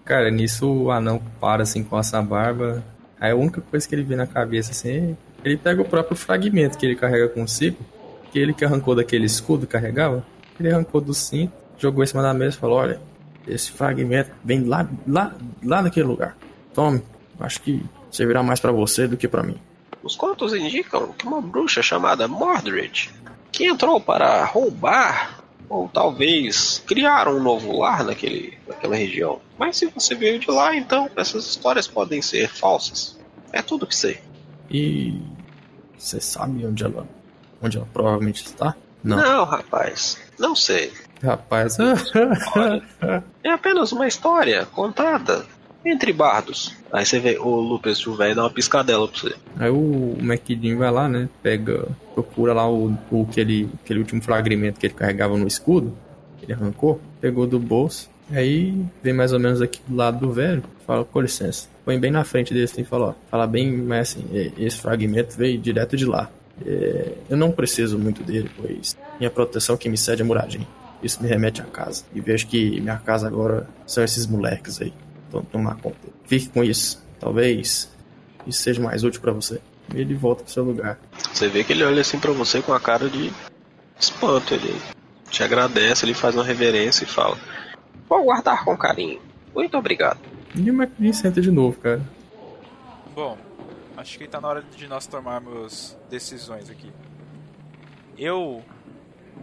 [0.03, 2.83] Cara, nisso o anão para assim com essa barba.
[3.19, 6.77] Aí a única coisa que ele vê na cabeça assim, ele pega o próprio fragmento
[6.77, 7.77] que ele carrega consigo,
[8.31, 10.25] que ele que arrancou daquele escudo carregava,
[10.59, 13.01] ele arrancou do cinto, jogou em cima da mesa e falou: Olha,
[13.47, 16.37] esse fragmento vem lá, lá, lá naquele lugar.
[16.73, 17.01] Tome,
[17.39, 19.57] acho que servirá mais pra você do que pra mim.
[20.03, 23.09] Os contos indicam que uma bruxa chamada Mordred,
[23.51, 29.39] que entrou para roubar ou talvez criar um novo lar naquele, naquela região.
[29.57, 33.17] Mas se você veio de lá, então essas histórias podem ser falsas.
[33.51, 34.19] É tudo que sei.
[34.69, 35.21] E
[35.97, 37.07] você sabe onde ela,
[37.61, 38.75] onde ela provavelmente está?
[39.03, 40.91] Não, Não, rapaz, não sei.
[41.23, 41.77] rapaz.
[43.43, 45.45] É apenas uma história contada
[45.85, 46.75] entre bardos.
[46.91, 49.35] Aí você vê o Lupus o velho dá uma piscadela pra você.
[49.57, 51.29] Aí o McKiddin vai lá, né?
[51.41, 55.95] Pega, procura lá o, o aquele, aquele último fragmento que ele carregava no escudo.
[56.37, 60.31] que Ele arrancou, pegou do bolso, Aí vem mais ou menos aqui do lado do
[60.31, 61.67] velho, fala, com licença.
[61.83, 65.35] Põe bem na frente dele assim fala, ó, fala bem, mas assim, "E- esse fragmento
[65.35, 66.29] veio direto de lá.
[66.65, 70.65] É, eu não preciso muito dele, pois minha proteção que me cede é Muradin.
[71.01, 72.03] Isso me remete à casa.
[72.13, 74.93] E vejo que minha casa agora são esses moleques aí.
[75.31, 75.97] Vão tomar conta.
[76.27, 77.01] Fique com isso.
[77.19, 77.89] Talvez
[78.45, 79.59] isso seja mais útil pra você.
[79.95, 80.99] E ele volta pro seu lugar.
[81.33, 83.31] Você vê que ele olha assim pra você com a cara de
[83.99, 84.53] espanto.
[84.53, 84.75] Ele
[85.31, 87.37] te agradece, ele faz uma reverência e fala:
[88.09, 89.21] Vou guardar com carinho.
[89.53, 90.19] Muito obrigado.
[90.55, 92.01] E o McLean senta de novo, cara.
[93.13, 93.37] Bom,
[93.95, 96.91] acho que tá na hora de nós tomarmos decisões aqui.
[98.17, 98.63] Eu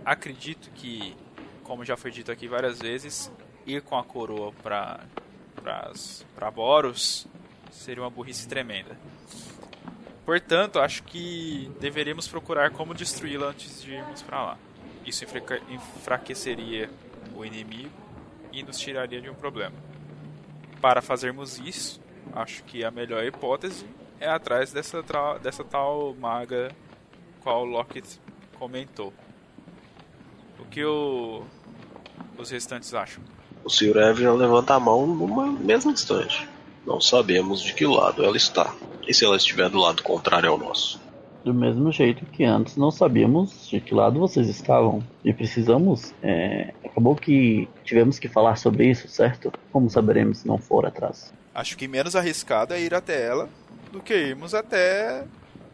[0.04, 1.14] acredito que,
[1.62, 3.30] como já foi dito aqui várias vezes,
[3.66, 5.00] ir com a coroa pra,
[5.54, 7.26] pras- pra Boros
[7.70, 8.98] seria uma burrice tremenda.
[10.24, 14.58] Portanto, acho que deveríamos procurar como destruí-la antes de irmos pra lá.
[15.04, 16.90] Isso enfraque- enfraqueceria
[17.36, 17.90] o inimigo
[18.56, 19.74] e nos tiraria de um problema.
[20.80, 22.00] Para fazermos isso,
[22.32, 23.86] acho que a melhor hipótese
[24.18, 25.04] é atrás dessa,
[25.42, 26.70] dessa tal maga
[27.42, 28.18] qual Lockett
[28.58, 29.12] comentou.
[30.58, 31.42] O que o-
[32.38, 33.22] os restantes acham?
[33.64, 33.96] O Sr.
[33.98, 36.48] Evelyn levanta a mão numa mesmo instante.
[36.86, 38.74] Não sabemos de que lado ela está.
[39.06, 41.00] E se ela estiver do lado contrário ao nosso?
[41.46, 45.00] Do mesmo jeito que antes não sabíamos de que lado vocês estavam.
[45.24, 46.12] E precisamos.
[46.20, 49.52] é, acabou que tivemos que falar sobre isso, certo?
[49.70, 51.32] Como saberemos se não for atrás?
[51.54, 53.48] Acho que menos arriscado é ir até ela
[53.92, 55.22] do que irmos até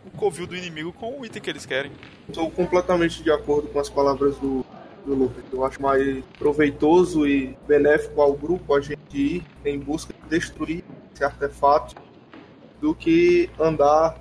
[0.05, 1.91] o covil do inimigo com o item que eles querem.
[2.29, 4.67] Estou completamente de acordo com as palavras do,
[5.07, 5.43] do Lucas.
[5.51, 10.85] Eu acho mais proveitoso e benéfico ao grupo a gente ir em busca de destruir
[11.15, 11.95] esse artefato
[12.79, 14.19] do que andar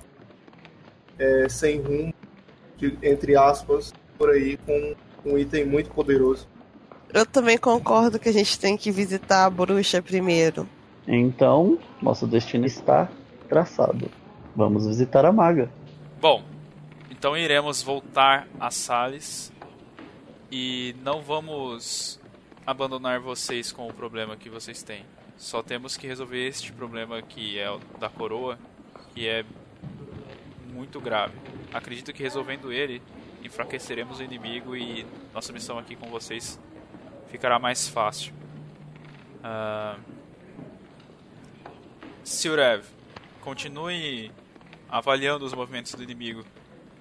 [1.22, 2.12] é, sem rumo,
[2.76, 4.94] de- entre aspas, por aí com
[5.24, 6.48] um item muito poderoso.
[7.14, 10.68] Eu também concordo que a gente tem que visitar a bruxa primeiro.
[11.06, 13.08] Então, nosso destino está
[13.48, 14.10] traçado.
[14.56, 15.70] Vamos visitar a maga.
[16.20, 16.42] Bom,
[17.10, 19.52] então iremos voltar a Sales
[20.50, 22.18] e não vamos
[22.66, 25.04] abandonar vocês com o problema que vocês têm.
[25.36, 28.58] Só temos que resolver este problema que é o da coroa,
[29.14, 29.44] que é
[30.72, 31.34] muito grave.
[31.72, 33.02] Acredito que resolvendo ele,
[33.42, 36.58] enfraqueceremos o inimigo e nossa missão aqui com vocês
[37.30, 38.32] ficará mais fácil.
[42.24, 42.84] Siurev,
[43.40, 44.30] continue
[44.88, 46.44] avaliando os movimentos do inimigo.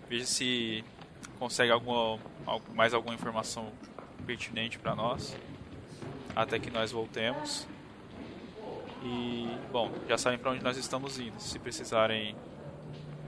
[0.10, 0.84] Veja se
[1.38, 3.72] consegue alguma, al- mais alguma informação
[4.26, 5.36] pertinente para nós.
[6.36, 7.68] Até que nós voltemos.
[9.04, 11.40] E, bom, já sabem para onde nós estamos indo.
[11.40, 12.36] Se precisarem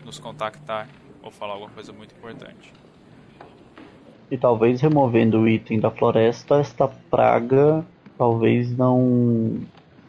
[0.03, 0.87] nos contactar
[1.21, 2.73] ou falar alguma coisa muito importante.
[4.29, 7.85] E talvez removendo o item da floresta, esta praga
[8.17, 9.61] talvez não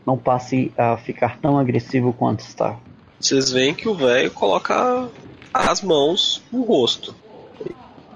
[0.06, 2.78] não passe a ficar tão agressivo quanto está.
[3.18, 5.08] Vocês veem que o velho coloca
[5.52, 7.14] as mãos no rosto.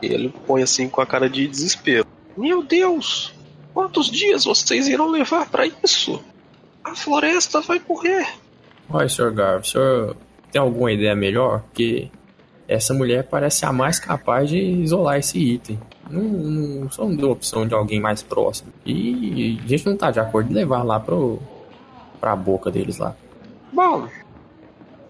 [0.03, 2.07] Ele põe assim com a cara de desespero.
[2.37, 3.35] Meu Deus!
[3.73, 6.23] Quantos dias vocês irão levar para isso?
[6.85, 8.27] A floresta vai morrer.
[8.91, 9.33] Olha, Sr.
[9.33, 10.17] Garvey, o senhor
[10.53, 11.61] tem alguma ideia melhor?
[11.63, 12.09] Porque
[12.67, 15.79] essa mulher parece a mais capaz de isolar esse item.
[16.11, 18.73] Não, não só não deu opção de alguém mais próximo.
[18.85, 21.39] E a gente não tá de acordo em levar lá pro,
[22.21, 23.15] pra boca deles lá.
[23.73, 24.09] Bom,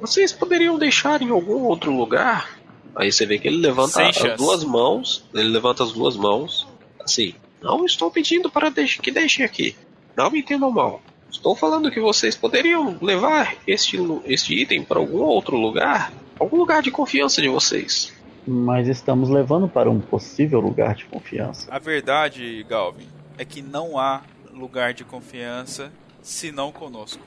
[0.01, 2.59] vocês poderiam deixar em algum outro lugar?
[2.97, 4.37] Aí você vê que ele levanta Sem as chance.
[4.37, 5.25] duas mãos.
[5.33, 6.67] Ele levanta as duas mãos.
[7.01, 9.77] Assim, não estou pedindo para deix- que deixem aqui.
[10.17, 11.01] Não me entendam mal.
[11.31, 16.13] Estou falando que vocês poderiam levar este, este item para algum outro lugar.
[16.39, 18.13] Algum lugar de confiança de vocês.
[18.47, 21.69] Mas estamos levando para um possível lugar de confiança.
[21.71, 24.23] A verdade, Galvin, é que não há
[24.53, 25.93] lugar de confiança
[26.23, 27.23] senão conosco.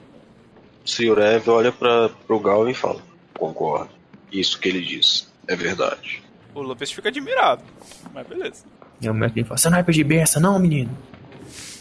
[0.84, 1.20] Sr.
[1.20, 3.02] Ev olha para o Galvin e fala:
[3.38, 3.92] Concordo.
[4.32, 6.24] Isso que ele diz é verdade.
[6.56, 7.64] O Lopes fica admirado,
[8.14, 8.64] mas beleza.
[9.02, 10.96] E o McLean fala, você não é de beça não, menino?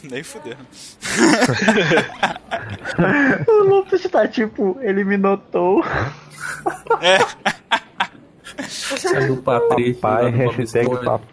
[0.10, 0.58] Nem fudendo.
[3.48, 5.82] O Lupus tá tipo, ele me notou.
[7.00, 7.18] É,
[8.68, 10.00] Sai do Patrício.
[10.00, 11.26] Pai, lá do hashtag papo.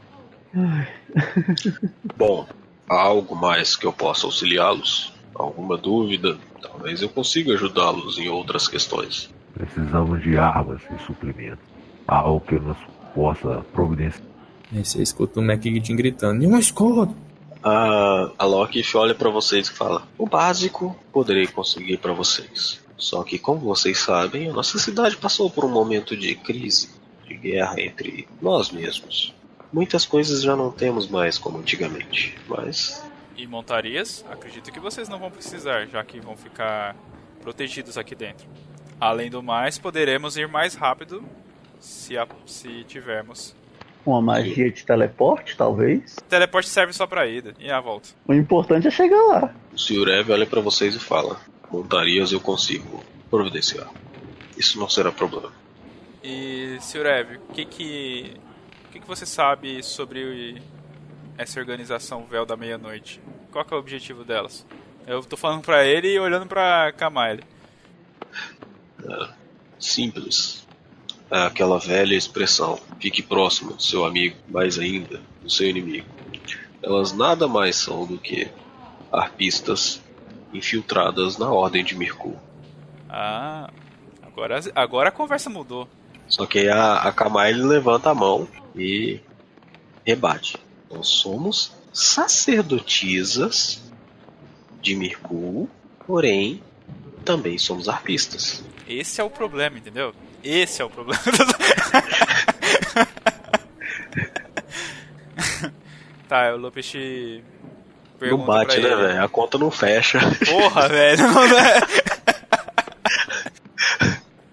[2.15, 2.47] Bom,
[2.89, 5.13] há algo mais que eu possa auxiliá-los?
[5.35, 6.37] Alguma dúvida?
[6.61, 9.33] Talvez eu consiga ajudá-los em outras questões.
[9.53, 11.63] Precisamos de armas e suprimentos.
[12.07, 12.77] Algo que nos
[13.13, 14.25] possa providenciar.
[14.73, 17.15] Aí você escuta o McGuinness gritando, e um escudo!
[17.63, 22.81] A, a Loki olha pra vocês e fala: O básico poderei conseguir pra vocês.
[22.97, 26.89] Só que, como vocês sabem, a nossa cidade passou por um momento de crise,
[27.25, 29.33] de guerra entre nós mesmos.
[29.71, 33.03] Muitas coisas já não temos mais como antigamente, mas
[33.35, 34.25] E montarias?
[34.31, 36.95] Acredito que vocês não vão precisar, já que vão ficar
[37.41, 38.47] protegidos aqui dentro.
[38.99, 41.23] Além do mais, poderemos ir mais rápido
[41.79, 43.55] se, a, se tivermos.
[44.07, 46.15] Uma magia de teleporte, talvez?
[46.29, 48.07] Teleporte serve só pra ida e a volta.
[48.25, 49.53] O importante é chegar lá.
[49.73, 50.07] O Sr.
[50.07, 53.91] Ev olha pra vocês e fala: Montarias eu consigo providenciar.
[54.57, 55.51] Isso não será problema.
[56.23, 57.05] E, Sr.
[57.05, 58.33] Ev, o que que,
[58.87, 60.61] o que que você sabe sobre
[61.37, 63.19] essa organização Véu da Meia-Noite?
[63.51, 64.65] Qual que é o objetivo delas?
[65.05, 67.43] Eu tô falando pra ele e olhando pra Kamaile.
[69.77, 70.66] Simples.
[71.29, 76.07] Aquela velha expressão: fique próximo do seu amigo, mais ainda do seu inimigo.
[76.81, 78.49] Elas nada mais são do que
[79.11, 80.01] arpistas
[80.53, 82.35] infiltradas na Ordem de Mirku.
[83.09, 83.69] Ah,
[84.21, 85.87] agora, agora a conversa mudou.
[86.27, 89.19] Só que aí a, a Kamaile levanta a mão e
[90.05, 90.57] rebate.
[90.89, 93.81] Nós somos sacerdotisas
[94.81, 95.69] de Mirku,
[96.05, 96.61] porém
[97.25, 98.63] também somos arpistas.
[98.87, 100.13] Esse é o problema, entendeu?
[100.47, 101.19] Esse é o problema.
[106.29, 106.93] tá, o Lopes
[108.21, 109.23] Não bate, né, velho?
[109.23, 110.19] A conta não fecha.
[110.45, 111.27] Porra, velho.
[111.27, 111.81] Não é...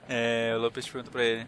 [0.09, 1.47] é, o Lopes pergunta pra ele.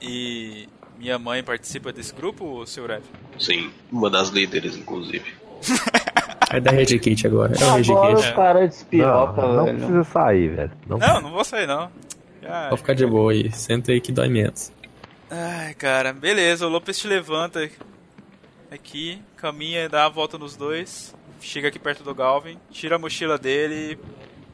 [0.00, 0.66] E
[0.98, 3.02] minha mãe participa desse grupo, seu Rev?
[3.38, 5.34] Sim, uma das líderes, inclusive.
[6.48, 7.54] É da Red Kit agora.
[7.60, 8.28] É o Red Agora Kit.
[8.30, 9.78] o cara é despiroca, Não, não velho.
[9.78, 10.70] precisa sair, velho.
[10.86, 11.90] Não, Não, não vou sair não.
[12.68, 13.50] Pode ficar de boa aí.
[13.52, 14.72] Senta aí que dói menos.
[15.30, 17.68] Ai, cara, beleza, o Lopes te levanta
[18.70, 23.36] aqui, caminha, dá a volta nos dois, chega aqui perto do Galvin, tira a mochila
[23.36, 23.98] dele,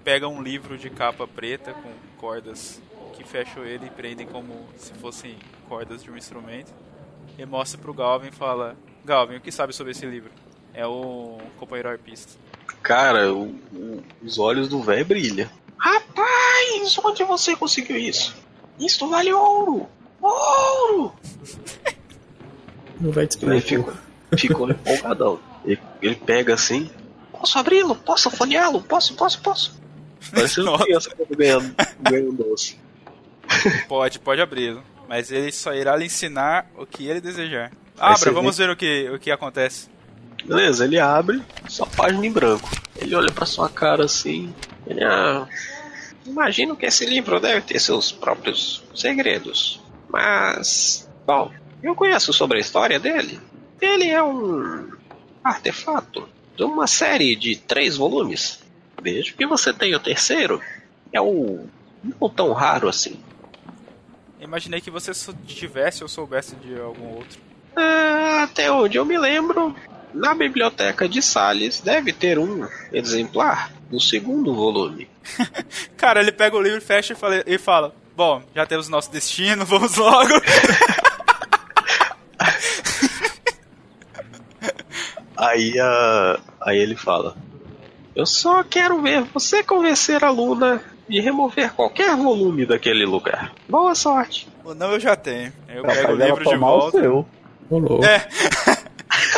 [0.02, 2.81] pega um livro de capa preta com cordas
[3.14, 5.36] que fecham ele e prendem como se fossem
[5.69, 6.73] cordas de um instrumento,
[7.39, 8.74] e mostra pro Galvin e fala:
[9.05, 10.31] Galvin, o que sabe sobre esse livro?
[10.73, 12.32] É o companheiro arpista.
[12.82, 15.48] Cara, o- o- os olhos do velho brilham.
[15.84, 18.36] Rapaz, onde você conseguiu isso?
[18.78, 19.88] Isso vale ouro!
[20.20, 21.12] Ouro!
[23.00, 23.92] Não vai te Ele explicar.
[24.30, 25.40] ficou, ficou empolgadão.
[25.64, 26.88] Ele, ele pega assim.
[27.32, 27.96] Posso abri-lo?
[27.96, 28.80] Posso folheá-lo?
[28.82, 29.82] Posso, posso, posso.
[30.32, 31.59] Parece uma criança quando ganha,
[32.00, 32.78] ganha um doce.
[33.88, 37.72] Pode, pode abri-lo, mas ele só irá lhe ensinar o que ele desejar.
[37.98, 39.90] Abra, vamos ver o que, o que acontece.
[40.44, 42.69] Beleza, ele abre, só página em branco.
[42.97, 44.52] Ele olha pra sua cara assim.
[44.86, 45.48] Ele, ah,
[46.27, 49.81] imagino que esse livro deve ter seus próprios segredos.
[50.09, 51.51] Mas, bom,
[51.82, 53.40] eu conheço sobre a história dele.
[53.81, 54.90] Ele é um
[55.43, 58.60] artefato de uma série de três volumes.
[59.01, 60.60] Vejo que você tem o terceiro.
[61.12, 61.66] É o
[62.02, 63.19] não tão raro assim.
[64.40, 65.12] Imaginei que você
[65.47, 67.40] tivesse ou soubesse de algum outro.
[67.77, 69.74] Ah, até onde eu me lembro,
[70.14, 75.09] na biblioteca de Salles deve ter um exemplar do segundo volume.
[75.97, 79.64] Cara, ele pega o livro, fecha e fala, e fala: Bom, já temos nosso destino,
[79.66, 80.32] vamos logo.
[85.36, 87.34] Aí, a, aí ele fala:
[88.14, 93.52] Eu só quero ver você convencer a Luna de remover qualquer volume daquele lugar.
[93.68, 94.48] Boa sorte.
[94.64, 95.52] Ou não, eu já tenho.
[95.68, 97.01] Eu Capaz pego o livro de tomar o volta.
[97.01, 97.26] seu.
[97.68, 98.05] Rolou.
[98.05, 98.28] É.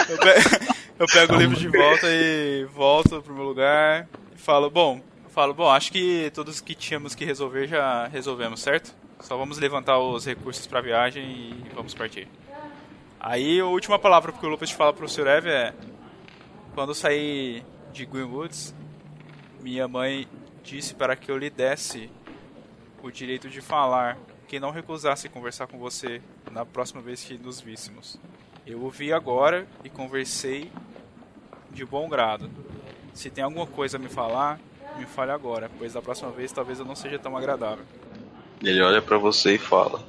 [0.08, 4.70] Eu pego, eu pego o livro de volta e volto pro meu lugar e falo:
[4.70, 8.94] Bom, falo, bom, acho que todos que tínhamos que resolver já resolvemos, certo?
[9.20, 12.28] Só vamos levantar os recursos pra viagem e vamos partir.
[13.18, 15.26] Aí a última palavra que o Lupus fala pro Sr.
[15.26, 15.74] Ev é:
[16.74, 18.74] Quando eu saí de Greenwoods,
[19.60, 20.28] minha mãe
[20.62, 22.10] disse para que eu lhe desse
[23.02, 24.16] o direito de falar
[24.46, 28.18] que não recusasse conversar com você na próxima vez que nos víssemos.
[28.66, 30.70] Eu ouvi agora e conversei
[31.70, 32.48] de bom grado.
[33.12, 34.58] Se tem alguma coisa a me falar,
[34.98, 37.84] me fale agora, pois da próxima vez talvez eu não seja tão agradável.
[38.62, 40.02] Ele olha pra você e fala: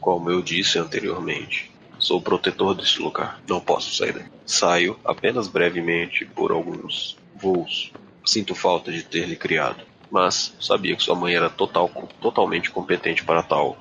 [0.00, 3.40] Como eu disse anteriormente, sou o protetor desse lugar.
[3.46, 4.30] Não posso sair daqui.
[4.46, 7.92] Saio apenas brevemente por alguns voos.
[8.24, 9.84] Sinto falta de ter lhe criado.
[10.10, 11.90] Mas sabia que sua mãe era total,
[12.22, 13.76] totalmente competente para tal.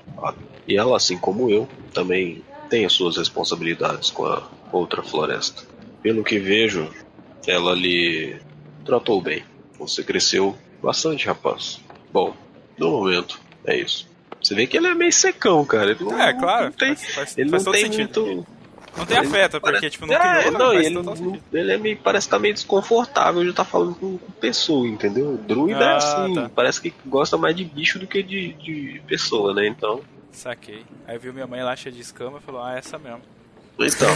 [0.68, 5.64] E ela, assim como eu, também tem as suas responsabilidades com a outra floresta.
[6.02, 6.89] Pelo que vejo,
[7.45, 8.38] ela lhe
[8.85, 9.44] tratou bem.
[9.80, 11.80] Você cresceu bastante, rapaz.
[12.11, 12.35] Bom,
[12.77, 14.07] no momento, é isso.
[14.41, 15.91] Você vê que ele é meio secão, cara.
[15.91, 18.26] Ele não, É, claro, não tem, faz, faz, ele faz não tem sentido.
[18.26, 18.48] muito.
[18.95, 21.77] Não tem ele afeto, parece- porque tipo, não É, criou, não, ele, não- ele é
[21.77, 25.38] meio, parece que tá meio desconfortável de estar falando com, com pessoa, entendeu?
[25.38, 26.52] Druida é Ah, assim, tá.
[26.56, 29.68] parece que gosta mais de bicho do que de, de pessoa, né?
[29.68, 30.02] Então,
[30.38, 30.85] Saquei.
[31.07, 33.22] Aí viu minha mãe lá cheia de escama e falou, ah, essa mesmo.
[33.80, 34.07] Então,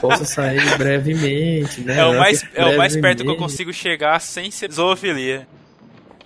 [0.00, 1.98] Posso sair brevemente, né?
[1.98, 5.46] É o mais, é o mais perto que eu consigo chegar sem ser zoofilia.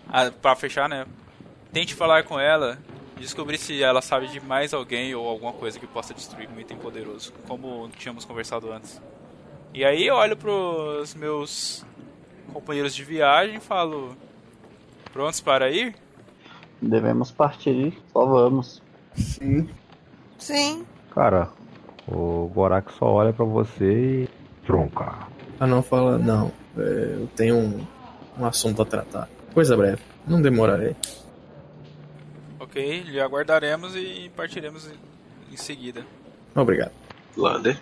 [0.08, 1.06] Ah, pra fechar, né?
[1.72, 2.78] Tente falar com ela,
[3.18, 6.76] descobrir se ela sabe de mais alguém ou alguma coisa que possa destruir um item
[6.76, 9.00] poderoso, como tínhamos conversado antes.
[9.72, 11.84] E aí eu olho pros meus
[12.52, 14.14] companheiros de viagem e falo:
[15.12, 15.94] Prontos para ir?
[16.80, 18.82] Devemos partir, só vamos.
[19.16, 19.68] Sim.
[20.38, 20.84] Sim.
[21.14, 21.48] Cara,
[22.08, 23.84] o Gorak só olha pra você
[24.24, 24.28] e.
[24.66, 25.14] Tronca.
[25.58, 26.52] Ah, não, fala, não.
[26.76, 26.80] é,
[27.20, 27.86] eu tenho um,
[28.38, 29.28] um assunto a tratar.
[29.52, 30.94] Coisa breve, não demorarei.
[32.58, 34.86] Ok, lhe aguardaremos e partiremos
[35.52, 36.04] em- seguida.
[36.54, 36.92] Obrigado.
[37.36, 37.76] Lander.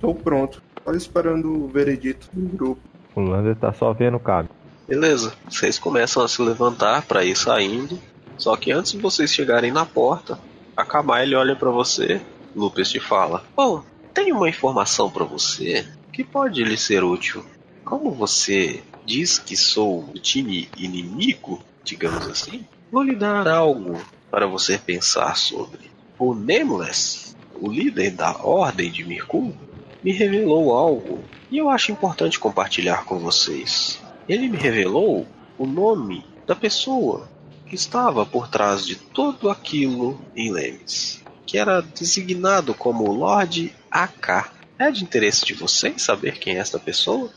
[0.00, 0.62] Tô pronto.
[0.82, 2.80] Só esperando o veredito do grupo.
[3.14, 4.48] O Lander tá só vendo o caminho.
[4.88, 7.98] Beleza, vocês começam a se levantar pra ir saindo.
[8.40, 10.40] Só que antes de vocês chegarem na porta,
[10.74, 12.22] a Kamaile olha pra você.
[12.56, 13.84] Lupus te fala: Bom,
[14.14, 17.44] tenho uma informação pra você que pode lhe ser útil.
[17.84, 24.00] Como você diz que sou do time inimigo, digamos assim, vou lhe dar algo
[24.30, 25.90] para você pensar sobre.
[26.18, 29.54] O Nameless, o líder da Ordem de Mirkul,
[30.02, 34.00] me revelou algo e eu acho importante compartilhar com vocês.
[34.26, 35.26] Ele me revelou
[35.58, 37.28] o nome da pessoa
[37.70, 44.52] que estava por trás de tudo aquilo em Lemes, que era designado como Lord AK.
[44.76, 47.30] É de interesse de vocês saber quem é esta pessoa?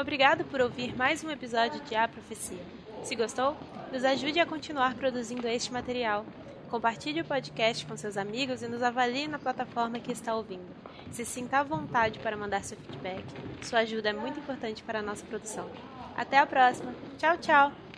[0.00, 2.62] Obrigado por ouvir mais um episódio de A Profecia.
[3.02, 3.56] Se gostou,
[3.92, 6.24] nos ajude a continuar produzindo este material.
[6.70, 10.70] Compartilhe o podcast com seus amigos e nos avalie na plataforma que está ouvindo.
[11.10, 13.24] Se sinta à vontade para mandar seu feedback.
[13.62, 15.68] Sua ajuda é muito importante para a nossa produção.
[16.16, 16.94] Até a próxima.
[17.18, 17.89] Tchau, tchau!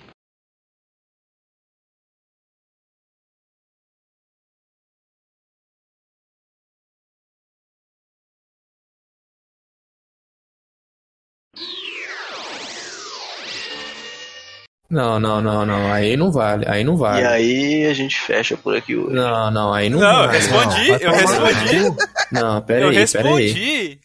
[14.93, 15.91] Não, não, não, não.
[15.91, 17.23] Aí não vale, aí não vale.
[17.23, 19.15] E aí a gente fecha por aqui hoje.
[19.15, 20.39] Não, não, aí não Não, eu vale.
[20.39, 21.97] respondi, Não, eu tomar no respondi.
[22.31, 23.43] Não, pera eu aí, pera aí.
[23.47, 24.01] respondi.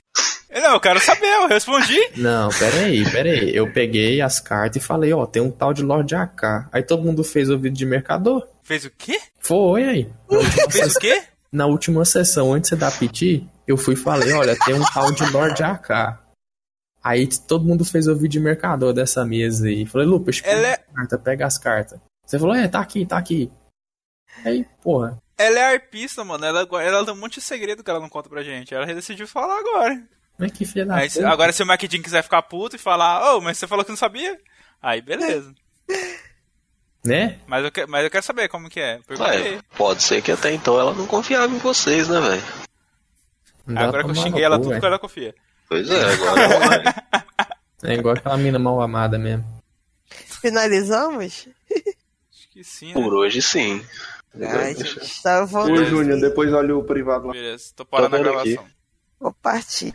[0.63, 1.99] Não, eu quero saber, eu respondi.
[2.15, 3.53] Não, pera aí, pera aí.
[3.55, 6.69] Eu peguei as cartas e falei, ó, tem um tal de Lord AK.
[6.71, 8.47] Aí todo mundo fez ouvido de mercador.
[8.63, 9.19] Fez o quê?
[9.39, 10.09] Foi aí.
[10.29, 11.21] Na última, Fez o quê?
[11.51, 14.83] na última sessão, antes de você dar piti, eu fui e falei, olha, tem um
[14.93, 16.17] tal de Lord AK.
[17.03, 19.85] Aí todo mundo fez ouvido de mercador dessa mesa aí.
[19.85, 21.99] Falei, Lucas, pega é- as cartas, pega as cartas.
[22.25, 23.49] Você falou, é, tá aqui, tá aqui.
[24.43, 25.17] Aí, porra.
[25.37, 26.43] Ela é arpista, mano.
[26.43, 28.73] Ela, ela tem um monte de segredo que ela não conta pra gente.
[28.73, 30.03] Ela decidiu falar agora.
[30.37, 31.29] Mas que filha da Aí, se- puta.
[31.31, 33.97] agora, se o MacDin quiser ficar puto e falar, ô, mas você falou que não
[33.97, 34.37] sabia?
[34.81, 35.53] Aí, beleza.
[37.05, 37.39] Né?
[37.47, 38.99] Mas eu, que- mas eu quero saber como que é.
[39.07, 39.55] Perguntei.
[39.55, 42.43] Ué, pode ser que até então ela não confiava em vocês, né, velho?
[43.79, 44.81] Agora que eu xinguei ela cu, tudo velho.
[44.81, 45.35] que ela confia.
[45.67, 46.83] Pois é, agora vai.
[47.83, 49.45] É igual aquela mina mal amada mesmo.
[50.07, 51.47] Finalizamos?
[52.31, 52.93] Acho que sim, né?
[52.93, 53.85] Por hoje sim.
[54.39, 55.85] Ai, gente, Ô, voltando.
[55.85, 57.33] Júnior, depois olha o privado lá.
[57.33, 58.53] Beleza, tô parando a vendo aqui.
[58.53, 58.77] gravação.
[59.19, 59.93] Vou partir.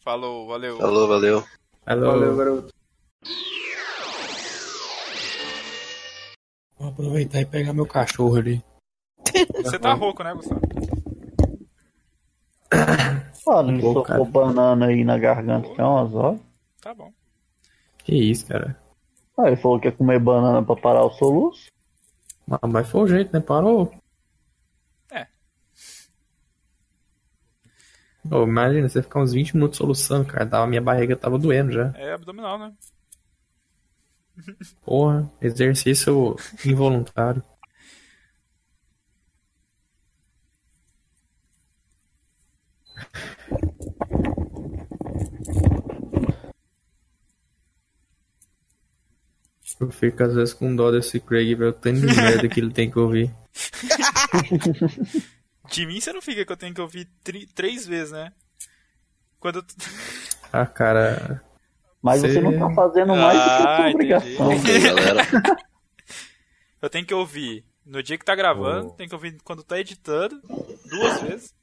[0.00, 0.78] Falou, valeu.
[0.78, 1.44] Falou, valeu.
[1.86, 2.06] Alô?
[2.12, 2.74] Valeu, garoto.
[6.78, 8.62] Vou aproveitar e pegar meu cachorro ali.
[9.62, 10.60] Você tá rouco, né, Gustavo?
[13.46, 14.24] Olha, ele Pô, socou cara.
[14.24, 16.40] banana aí na garganta tem umas horas.
[16.80, 17.12] Tá bom.
[17.98, 18.76] Que isso, cara.
[19.38, 21.66] Ah, ele falou que ia comer banana pra parar o soluço.
[22.46, 23.40] Mas- Mas foi o jeito, né?
[23.40, 23.92] Parou.
[25.10, 25.26] É.
[28.24, 30.46] Imagina, você ficar uns 20 minutos soluçando, cara.
[30.46, 31.92] Tava, minha barriga tava doendo já.
[31.96, 32.72] É abdominal, né?
[34.84, 37.42] Porra, exercício involuntário.
[49.82, 51.70] Eu fico às vezes com dó desse Craig, velho.
[51.70, 53.30] O tanto de merda que ele tem que ouvir.
[55.70, 58.32] De mim você não fica que eu tenho que ouvir tri- três vezes, né?
[59.40, 59.64] Quando eu...
[60.52, 61.40] Ah, cara.
[62.02, 63.94] Mas Cê- você não tá fazendo mais do que a Ah, sua entendi.
[63.94, 64.48] obrigação.
[64.48, 65.26] Ok, galera.
[66.82, 68.92] eu tenho que ouvir no dia que tá gravando, Oh.
[68.92, 70.40] tenho que ouvir quando tá editando,
[70.90, 71.54] duas vezes.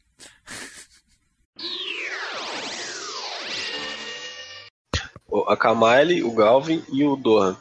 [5.31, 7.55] O- A Kamaile, o Galvin e o Dohan.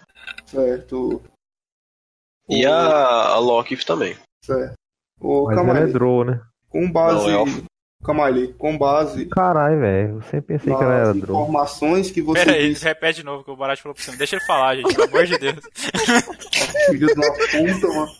[0.49, 1.23] Certo.
[2.49, 4.17] E a, a Loki também.
[4.43, 4.75] Certo.
[5.21, 6.41] Mas ela é Kamali, Drow, né?
[6.71, 7.31] com base.
[7.31, 7.63] Não, é.
[8.05, 10.15] Kamali, com base Caralho, velho.
[10.17, 11.43] Eu sempre pensei que ela era Drow.
[11.43, 14.17] informações que você Pera aí, disse, repete de novo que o Barat falou pra você.
[14.17, 15.57] Deixa ele falar, gente, pelo amor de Deus.
[16.87, 18.13] filho da puta, mano.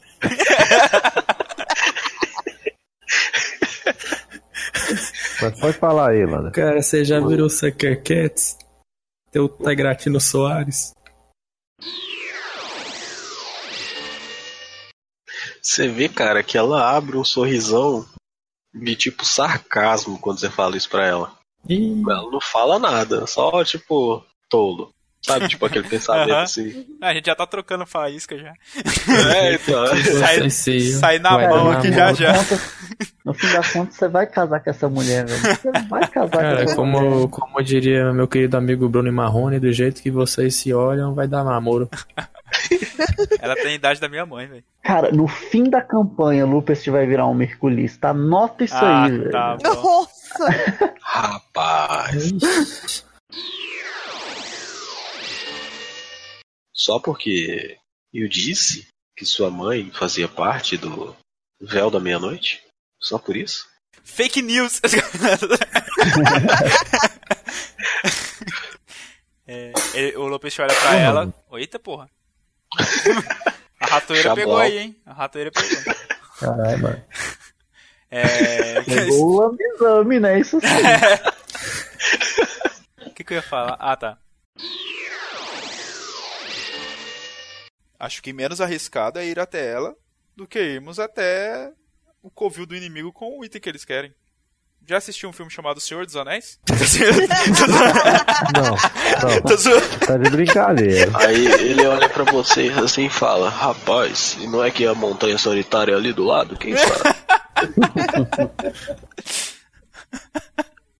[5.41, 6.51] Mas pode falar aí, mano.
[6.51, 8.59] Cara, você já virou Sucker Cats?
[9.31, 10.93] Teu Tagratino Soares?
[15.63, 18.07] Você vê, cara, que ela abre um sorrisão
[18.75, 21.39] de tipo sarcasmo quando você fala isso pra ela.
[21.69, 24.91] Ih, Ela não fala nada, só tipo, tolo.
[25.21, 26.87] Sabe, tipo aquele pensamento assim.
[27.01, 28.53] Ah, a gente já tá trocando faísca já.
[29.35, 29.87] É, então.
[30.49, 32.33] Sai, sai na vai mão aqui já já.
[33.25, 35.41] No fim das contas, você vai casar com essa mulher, velho.
[35.57, 37.01] Você vai casar com Cara, essa mulher.
[37.03, 41.27] como, como diria meu querido amigo Bruno Marrone, do jeito que vocês se olham, vai
[41.27, 41.89] dar namoro.
[43.41, 44.65] Ela tem a idade da minha mãe, velho.
[44.83, 48.09] Cara, no fim da campanha, Lupus vai virar um merculista.
[48.09, 49.31] Anota isso Ah, aí, velho.
[49.31, 49.75] tá bom.
[49.75, 50.49] Nossa!
[51.03, 53.05] Rapaz.
[56.79, 57.77] Só porque
[58.15, 58.87] eu disse
[59.17, 61.17] que sua mãe fazia parte do
[61.61, 62.63] véu da meia-noite?
[63.01, 63.67] Só por isso?
[64.05, 64.81] Fake news!
[69.51, 71.33] É, ele- o Lopes olha pra ela.
[71.55, 72.07] Eita porra.
[73.81, 74.37] A ratoeira Chablau.
[74.37, 74.97] pegou aí, hein?
[75.07, 75.95] A ratoeira pegou.
[76.39, 77.05] Caralho, mano.
[78.11, 78.83] É.
[78.83, 80.39] Pegou o exame, né?
[80.41, 80.67] Isso sim.
[83.07, 83.75] O que, que eu ia falar?
[83.81, 84.17] Ah, tá.
[87.99, 89.95] Acho que menos arriscado é ir até ela
[90.37, 91.73] do que irmos até
[92.23, 94.15] o covil do inimigo com o item que eles querem.
[94.87, 96.59] Já assistiu um filme chamado Senhor dos Anéis?
[98.55, 98.77] Não, não.
[100.07, 101.11] Tá de brincadeira.
[101.19, 105.37] Aí ele olha pra vocês assim e fala: Rapaz, e não é que a montanha
[105.37, 106.57] solitária é ali do lado?
[106.57, 107.17] Quem sabe?